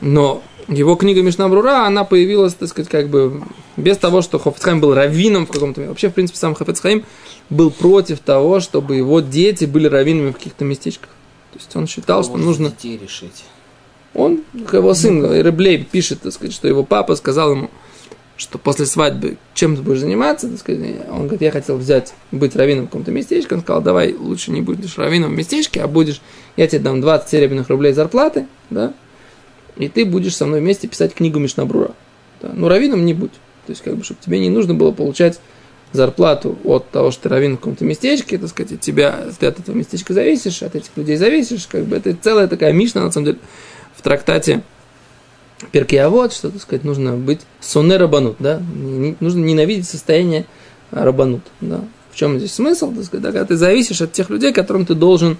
но 0.00 0.42
его 0.68 0.94
книга 0.94 1.22
Мишнабрура, 1.22 1.86
она 1.86 2.04
появилась, 2.04 2.54
так 2.54 2.68
сказать, 2.68 2.90
как 2.90 3.08
бы 3.08 3.42
без 3.76 3.96
того, 3.96 4.22
что 4.22 4.38
Хафецхайм 4.38 4.80
был 4.80 4.94
раввином 4.94 5.46
в 5.46 5.50
каком-то... 5.50 5.82
Вообще, 5.82 6.08
в 6.08 6.14
принципе, 6.14 6.38
сам 6.38 6.54
Хафецхайм 6.54 7.04
был 7.48 7.70
против 7.70 8.20
того, 8.20 8.60
чтобы 8.60 8.96
его 8.96 9.20
дети 9.20 9.64
были 9.64 9.86
раввинами 9.86 10.30
в 10.30 10.34
каких-то 10.34 10.64
местечках. 10.64 11.10
То 11.52 11.58
есть 11.58 11.74
он 11.74 11.86
считал, 11.86 12.22
что 12.22 12.36
нужно... 12.36 12.70
детей 12.70 12.98
решить. 12.98 13.44
Он, 14.14 14.42
его 14.52 14.94
сын, 14.94 15.24
Реблей, 15.40 15.84
пишет, 15.84 16.22
так 16.22 16.32
сказать, 16.32 16.54
что 16.54 16.68
его 16.68 16.82
папа 16.84 17.14
сказал 17.16 17.52
ему, 17.52 17.70
что 18.36 18.58
после 18.58 18.86
свадьбы 18.86 19.36
чем 19.54 19.76
ты 19.76 19.82
будешь 19.82 20.00
заниматься, 20.00 20.48
так 20.48 20.58
сказать, 20.58 20.80
он 21.10 21.24
говорит, 21.24 21.42
я 21.42 21.50
хотел 21.50 21.76
взять, 21.76 22.14
быть 22.32 22.56
раввином 22.56 22.84
в 22.84 22.88
каком-то 22.88 23.10
местечке, 23.10 23.54
он 23.54 23.60
сказал, 23.60 23.82
давай 23.82 24.14
лучше 24.14 24.50
не 24.50 24.62
будешь 24.62 24.96
раввином 24.96 25.32
в 25.32 25.36
местечке, 25.36 25.82
а 25.82 25.86
будешь, 25.86 26.22
я 26.56 26.66
тебе 26.66 26.80
дам 26.80 27.02
20 27.02 27.28
серебряных 27.28 27.68
рублей 27.68 27.92
зарплаты, 27.92 28.46
да, 28.70 28.94
и 29.80 29.88
ты 29.88 30.04
будешь 30.04 30.36
со 30.36 30.46
мной 30.46 30.60
вместе 30.60 30.86
писать 30.86 31.14
книгу 31.14 31.38
Мишнабрура. 31.38 31.92
Да? 32.40 32.50
Ну, 32.54 32.68
раввином 32.68 33.04
не 33.04 33.14
будь. 33.14 33.32
То 33.66 33.70
есть, 33.70 33.82
как 33.82 33.96
бы, 33.96 34.04
чтобы 34.04 34.20
тебе 34.20 34.38
не 34.38 34.50
нужно 34.50 34.74
было 34.74 34.92
получать 34.92 35.40
зарплату 35.92 36.56
от 36.64 36.90
того, 36.90 37.10
что 37.10 37.24
ты 37.24 37.28
раввин 37.30 37.54
в 37.54 37.56
каком-то 37.56 37.84
местечке, 37.84 38.38
так 38.38 38.48
сказать, 38.48 38.72
от 38.72 38.80
тебя, 38.80 39.26
ты 39.38 39.46
от 39.46 39.58
этого 39.58 39.74
местечка 39.74 40.12
зависишь, 40.12 40.62
от 40.62 40.76
этих 40.76 40.90
людей 40.96 41.16
зависишь, 41.16 41.66
как 41.66 41.84
бы 41.84 41.96
это 41.96 42.14
целая 42.14 42.46
такая 42.46 42.72
мишна, 42.72 43.02
на 43.02 43.10
самом 43.10 43.26
деле, 43.26 43.38
в 43.96 44.02
трактате 44.02 44.62
Перкиавод, 45.72 46.32
что, 46.32 46.50
так 46.50 46.62
сказать, 46.62 46.84
нужно 46.84 47.16
быть 47.16 47.40
соне 47.60 47.96
рабанут, 47.96 48.36
да, 48.38 48.62
нужно 49.20 49.44
ненавидеть 49.44 49.88
состояние 49.88 50.46
рабанут, 50.90 51.42
да. 51.60 51.80
В 52.12 52.16
чем 52.16 52.38
здесь 52.38 52.54
смысл, 52.54 52.92
так 52.92 53.04
сказать, 53.04 53.22
да, 53.22 53.32
когда 53.32 53.46
ты 53.46 53.56
зависишь 53.56 54.00
от 54.00 54.12
тех 54.12 54.30
людей, 54.30 54.52
которым 54.52 54.86
ты 54.86 54.94
должен 54.94 55.38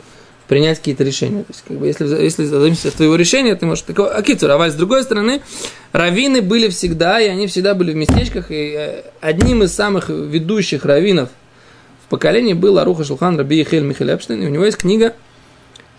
принять 0.51 0.79
какие-то 0.79 1.05
решения. 1.05 1.45
То 1.45 1.53
есть, 1.53 1.63
как 1.65 1.77
бы, 1.77 1.87
если, 1.87 2.07
если 2.07 2.45
зависит 2.45 2.87
от 2.87 2.95
твоего 2.95 3.15
решения, 3.15 3.55
ты 3.55 3.67
можешь 3.67 3.85
такого 3.85 4.11
акицур. 4.11 4.51
А 4.51 4.69
с 4.69 4.75
другой 4.75 5.05
стороны, 5.05 5.43
раввины 5.93 6.43
были 6.43 6.69
всегда, 6.71 7.21
и 7.21 7.29
они 7.29 7.47
всегда 7.47 7.73
были 7.73 7.93
в 7.93 7.95
местечках, 7.95 8.51
и 8.51 8.75
э, 8.77 9.03
одним 9.21 9.63
из 9.63 9.73
самых 9.73 10.09
ведущих 10.09 10.85
раввинов 10.85 11.29
в 12.05 12.09
поколении 12.09 12.55
был 12.55 12.81
Аруха 12.81 13.05
Шулхан 13.05 13.39
Раби 13.39 13.59
Ехель 13.59 13.85
Михаил 13.85 14.11
Эпштейн, 14.11 14.43
и 14.43 14.47
у 14.47 14.49
него 14.49 14.65
есть 14.65 14.79
книга 14.79 15.15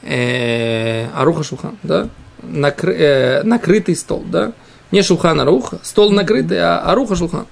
э, 0.04 1.08
Аруха 1.16 1.44
Шулхан, 1.44 1.78
да, 1.84 2.10
накры, 2.44 2.94
э, 2.94 3.44
накрытый 3.44 3.96
стол, 3.96 4.22
да, 4.30 4.52
не 4.92 5.02
Шулхан 5.02 5.40
Аруха, 5.40 5.80
стол 5.82 6.12
накрытый, 6.12 6.62
а 6.62 6.80
Аруха 6.80 7.16
Шулхан. 7.16 7.48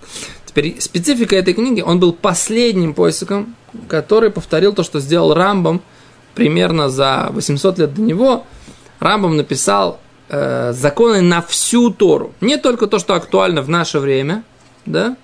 Теперь 0.46 0.76
специфика 0.82 1.38
этой 1.38 1.54
книги, 1.54 1.80
он 1.80 2.02
был 2.02 2.12
последним 2.12 2.94
поиском, 2.94 3.56
который 3.88 4.32
повторил 4.32 4.74
то, 4.74 4.84
что 4.84 5.00
сделал 5.00 5.34
Рамбом– 5.34 5.82
примерно 6.36 6.89
за 6.89 7.28
800 7.32 7.80
лет 7.80 7.94
до 7.94 8.02
него, 8.02 8.46
Рамбам 9.00 9.38
написал 9.38 10.00
э, 10.30 10.74
законы 10.74 11.22
на 11.22 11.42
всю 11.42 11.89
Тору. 11.89 12.34
Не 12.42 12.58
только 12.58 12.88
то, 12.88 13.00
что 13.00 13.15
актуально 13.15 13.62
в 13.62 13.70
наше 13.70 14.00
время, 14.00 14.44
да, 14.86 15.15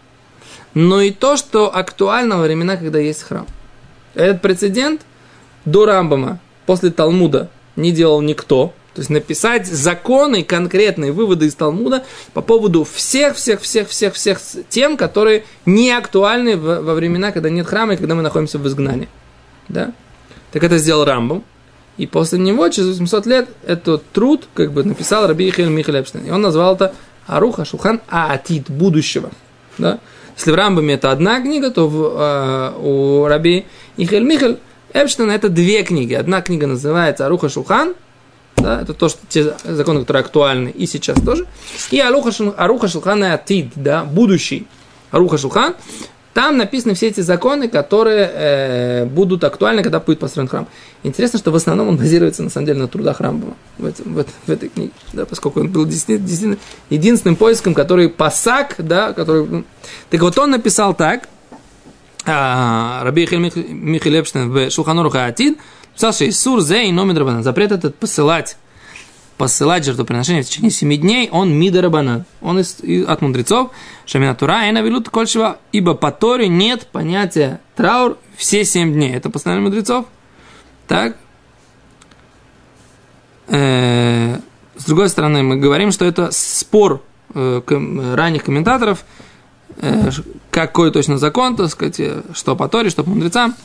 но 0.74 1.02
и 1.02 1.12
то, 1.12 1.38
что 1.38 1.76
актуально 1.76 2.38
во 2.38 2.44
времена, 2.44 2.78
когда 2.78 3.00
есть 3.00 3.24
храм. 3.24 3.48
Этот 4.13 4.41
прецедент 4.41 5.02
до 5.63 5.86
Рамбама, 5.86 6.39
после 6.65 6.91
Талмуда, 6.91 7.50
не 7.76 7.91
делал 7.91 8.22
никто. 8.22 8.74
То 8.94 9.02
есть 9.02 9.10
написать 9.10 9.68
законы, 9.68 10.44
конкретные 10.44 11.12
выводы 11.12 11.48
из 11.48 11.56
Талмуда 11.56 12.06
по 12.34 12.41
поводу 12.41 12.86
всех, 12.86 13.36
всех, 13.36 13.60
всех, 13.60 13.89
всех, 13.89 14.13
всех 14.13 14.39
тем, 14.70 14.96
которые 14.96 15.44
не 15.65 15.91
актуальны 15.91 16.56
во 16.56 16.94
времена, 16.94 17.34
когда 17.34 17.50
нет 17.50 17.68
храма 17.68 17.94
и 17.94 17.98
когда 17.98 18.15
мы 18.15 18.22
находимся 18.22 18.58
в 18.58 18.65
изгнании. 18.65 19.10
Да? 19.68 19.91
Так 20.56 20.63
это 20.63 20.78
сделал 20.78 21.04
Рамбом. 21.04 21.44
И 21.98 22.08
после 22.08 22.39
него, 22.39 22.70
через 22.70 22.88
800 22.88 23.26
лет, 23.26 23.50
этот 23.68 24.10
труд 24.13 24.48
как 24.54 24.72
бы 24.72 24.86
написал 24.86 25.28
Раби 25.28 25.50
Ихель 25.50 25.68
Михаил 25.68 25.98
Эпштейн. 25.98 26.24
И 26.24 26.32
он 26.32 26.39
назвал 26.39 26.76
это 26.76 26.94
Аруха 27.28 27.65
Шухан 27.65 28.00
Аатит, 28.08 28.70
будущего. 28.70 29.32
Да? 29.78 30.00
Если 30.38 30.52
в 30.52 30.56
Рамбаме 30.56 30.94
это 30.94 31.12
одна 31.12 31.41
книга, 31.41 31.72
то 31.72 31.89
в, 31.89 31.98
э, 32.18 32.74
у 32.80 33.26
Раби 33.28 33.65
Ихель 33.98 34.24
Михаил 34.24 34.58
Эпштейна 34.94 35.34
это 35.34 35.50
две 35.50 35.84
книги. 35.84 36.13
Одна 36.13 36.41
книга 36.41 36.68
называется 36.68 37.26
Аруха 37.26 37.50
Шухан, 37.50 37.94
да, 38.56 38.82
это 38.82 38.94
то, 38.94 39.10
что 39.10 39.20
те 39.28 39.56
законы, 39.65 40.00
которые 40.00 40.22
актуальны 40.22 40.70
и 40.70 40.86
сейчас 40.88 41.20
тоже. 41.20 41.48
И 41.91 42.00
Аруха, 42.00 42.32
Аруха 42.56 42.88
Шулхан 42.88 43.26
да, 43.76 44.06
будущий 44.06 44.68
Аруха 45.12 45.38
Шулхан, 45.38 45.76
там 46.36 46.58
написаны 46.58 46.95
все 46.95 47.08
эти 47.08 47.21
законы, 47.21 47.69
которые 47.69 48.30
э, 48.34 49.06
будут 49.06 49.45
актуальны, 49.45 49.84
когда 49.84 50.02
будет 50.02 50.19
построен 50.19 50.50
храм. 50.50 50.67
Интересно, 51.02 51.39
что 51.39 51.50
в 51.50 51.56
основном 51.56 51.88
он 51.88 51.95
базируется, 51.95 52.43
на 52.43 52.50
самом 52.50 52.67
деле, 52.67 52.80
на 52.80 52.89
трудах 52.89 53.21
Рамбова 53.21 53.54
в, 53.78 53.86
в, 53.86 54.26
в 54.45 54.50
этой 54.50 54.67
книге, 54.67 54.91
да, 55.13 55.26
поскольку 55.26 55.62
он 55.62 55.69
был 55.69 55.86
действительно 55.86 56.58
единственным 56.89 57.38
поиском, 57.38 57.74
который 57.74 58.10
пасак, 58.10 58.76
да, 58.80 59.13
который... 59.13 59.63
Так 60.10 60.19
вот, 60.19 60.38
он 60.38 60.52
написал 60.52 60.93
так, 60.93 61.30
а, 62.26 63.02
Раби 63.06 63.26
Михаил 63.32 64.15
Эпштейн 64.15 64.52
в 64.52 64.69
Шулханоруха 64.69 65.28
Атид, 65.28 65.58
писал, 65.93 66.12
что 66.12 66.28
Исур 66.28 66.60
зе 66.60 66.89
и 66.89 66.91
номер 66.91 67.43
запрет 67.43 67.71
этот 67.71 67.95
посылать 67.95 68.58
посылать 69.38 69.84
жертвоприношение 69.86 70.43
в 70.43 70.48
течение 70.48 70.71
семи 70.71 70.98
дней, 70.98 71.30
он 71.32 71.54
мидарабанан. 71.54 72.26
Он 72.41 72.60
из, 72.60 72.80
от 73.08 73.21
мудрецов. 73.21 73.71
Шаминатура 74.06 74.67
и 74.67 74.71
навелут 74.71 75.10
кольшева, 75.10 75.60
ибо 75.71 75.93
по 75.93 76.12
Торе 76.12 76.48
нет 76.48 76.88
понятия 76.88 77.60
траур 77.76 78.17
все 78.38 78.63
семь 78.63 78.93
дней. 78.93 79.13
Это 79.13 79.30
постановление 79.30 79.69
мудрецов. 79.69 80.06
Так. 80.88 81.17
Э, 83.48 84.39
с 84.76 84.86
другой 84.86 85.10
стороны, 85.10 85.43
мы 85.43 85.58
говорим, 85.58 85.91
что 85.91 86.06
это 86.06 86.32
спор 86.32 87.02
э, 87.34 87.62
ранних 88.15 88.43
комментаторов, 88.43 89.06
э, 89.78 90.10
какой 90.52 90.91
точно 90.91 91.17
закон, 91.17 91.56
так 91.56 91.69
сказать, 91.69 92.00
что 92.34 92.56
по 92.56 92.67
Торе, 92.69 92.89
что 92.89 93.04
по 93.04 93.10
мудрецам. 93.10 93.56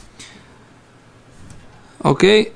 Окей. 2.00 2.52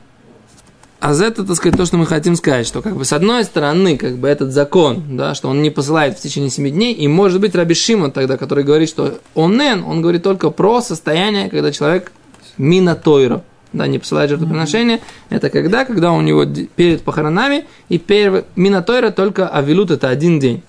А 1.05 1.12
за 1.12 1.27
это, 1.27 1.45
так 1.45 1.57
сказать, 1.57 1.77
то, 1.77 1.85
что 1.85 1.99
мы 1.99 2.07
хотим 2.07 2.35
сказать, 2.35 2.67
что 2.67 2.81
как 2.81 2.97
бы 2.97 3.05
с 3.05 3.12
одной 3.12 3.45
стороны, 3.45 3.99
как 3.99 4.17
бы 4.17 4.27
этот 4.27 4.53
закон, 4.53 5.03
да, 5.19 5.35
что 5.35 5.51
он 5.51 5.61
не 5.61 5.69
посылает 5.69 6.19
в 6.19 6.23
течение 6.23 6.49
семи 6.49 6.71
дней, 6.71 6.95
и 6.95 7.07
может 7.09 7.43
быть 7.43 7.55
Раби 7.55 7.75
Шимон 7.75 8.11
тогда, 8.11 8.38
который 8.38 8.64
говорит, 8.64 8.88
что 8.88 9.19
он 9.35 9.59
нен, 9.59 9.85
он 9.87 10.01
говорит 10.01 10.23
только 10.23 10.49
про 10.49 10.81
состояние, 10.81 11.51
когда 11.51 11.73
человек 11.73 12.11
мина 12.57 12.95
тойро, 12.95 13.43
да, 13.75 13.87
не 13.87 13.99
посылает 13.99 14.31
жертвоприношение, 14.31 15.03
это 15.29 15.51
когда, 15.51 15.85
когда 15.85 16.11
у 16.11 16.23
него 16.23 16.47
перед 16.47 17.03
похоронами, 17.03 17.67
и 17.90 17.99
перед 17.99 18.47
минотойра 18.57 19.11
только 19.11 19.47
авилут 19.47 19.90
это 19.90 20.09
один 20.09 20.40
день. 20.40 20.62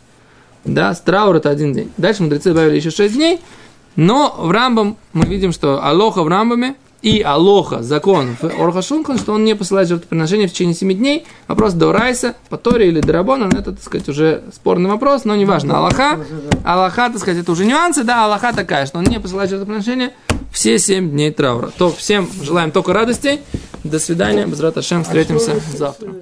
Да, 0.65 0.93
страур 0.95 1.38
это 1.38 1.50
один 1.50 1.71
день. 1.71 1.93
Дальше 1.95 2.24
мудрецы 2.24 2.50
добавили 2.50 2.76
еще 2.76 2.91
шесть 2.91 3.15
дней, 3.15 3.39
но 3.95 4.36
в 4.38 4.52
Рамбам 4.52 4.98
мы 5.13 5.28
видим, 5.28 5.54
что 5.54 5.82
алоха 5.82 6.24
в 6.24 6.28
Рамбаме 6.28 6.76
и 7.01 7.21
алоха, 7.21 7.84
закон 7.84 8.36
в 8.41 8.45
Орхашунхан, 8.45 9.17
что 9.17 9.34
он 9.34 9.43
не 9.43 9.55
посылает 9.55 9.88
жертвоприношение 9.89 10.47
в 10.47 10.51
течение 10.51 10.75
7 10.75 10.93
дней. 10.93 11.25
Вопрос 11.47 11.73
до 11.73 11.91
Райса, 11.91 12.36
по 12.49 12.58
Торе 12.58 12.88
или 12.88 12.99
Дарабона, 12.99 13.45
это, 13.45 13.73
так 13.73 13.84
сказать, 13.84 14.10
уже 14.10 14.43
спорный 14.53 14.89
вопрос, 14.89 15.25
но 15.25 15.36
не 15.36 15.45
важно. 15.45 15.77
Аллаха, 15.77 16.19
Аллаха, 16.63 17.10
так 17.10 17.19
сказать, 17.19 17.41
это 17.41 17.51
уже 17.51 17.65
нюансы, 17.65 18.03
да, 18.03 18.25
Аллаха 18.25 18.53
такая, 18.53 18.86
что 18.86 18.97
он 18.97 19.05
не 19.05 19.19
посылает 19.19 19.49
жертвоприношение 19.49 20.13
все 20.51 20.79
7 20.79 21.12
дней 21.12 21.31
траура. 21.31 21.69
То 21.77 21.91
всем 21.91 22.29
желаем 22.41 22.71
только 22.71 22.93
радостей. 22.93 23.41
До 23.84 23.99
свидания. 23.99 24.45
Без 24.47 24.60
Ашем. 24.62 25.03
Встретимся 25.03 25.60
завтра. 25.73 26.13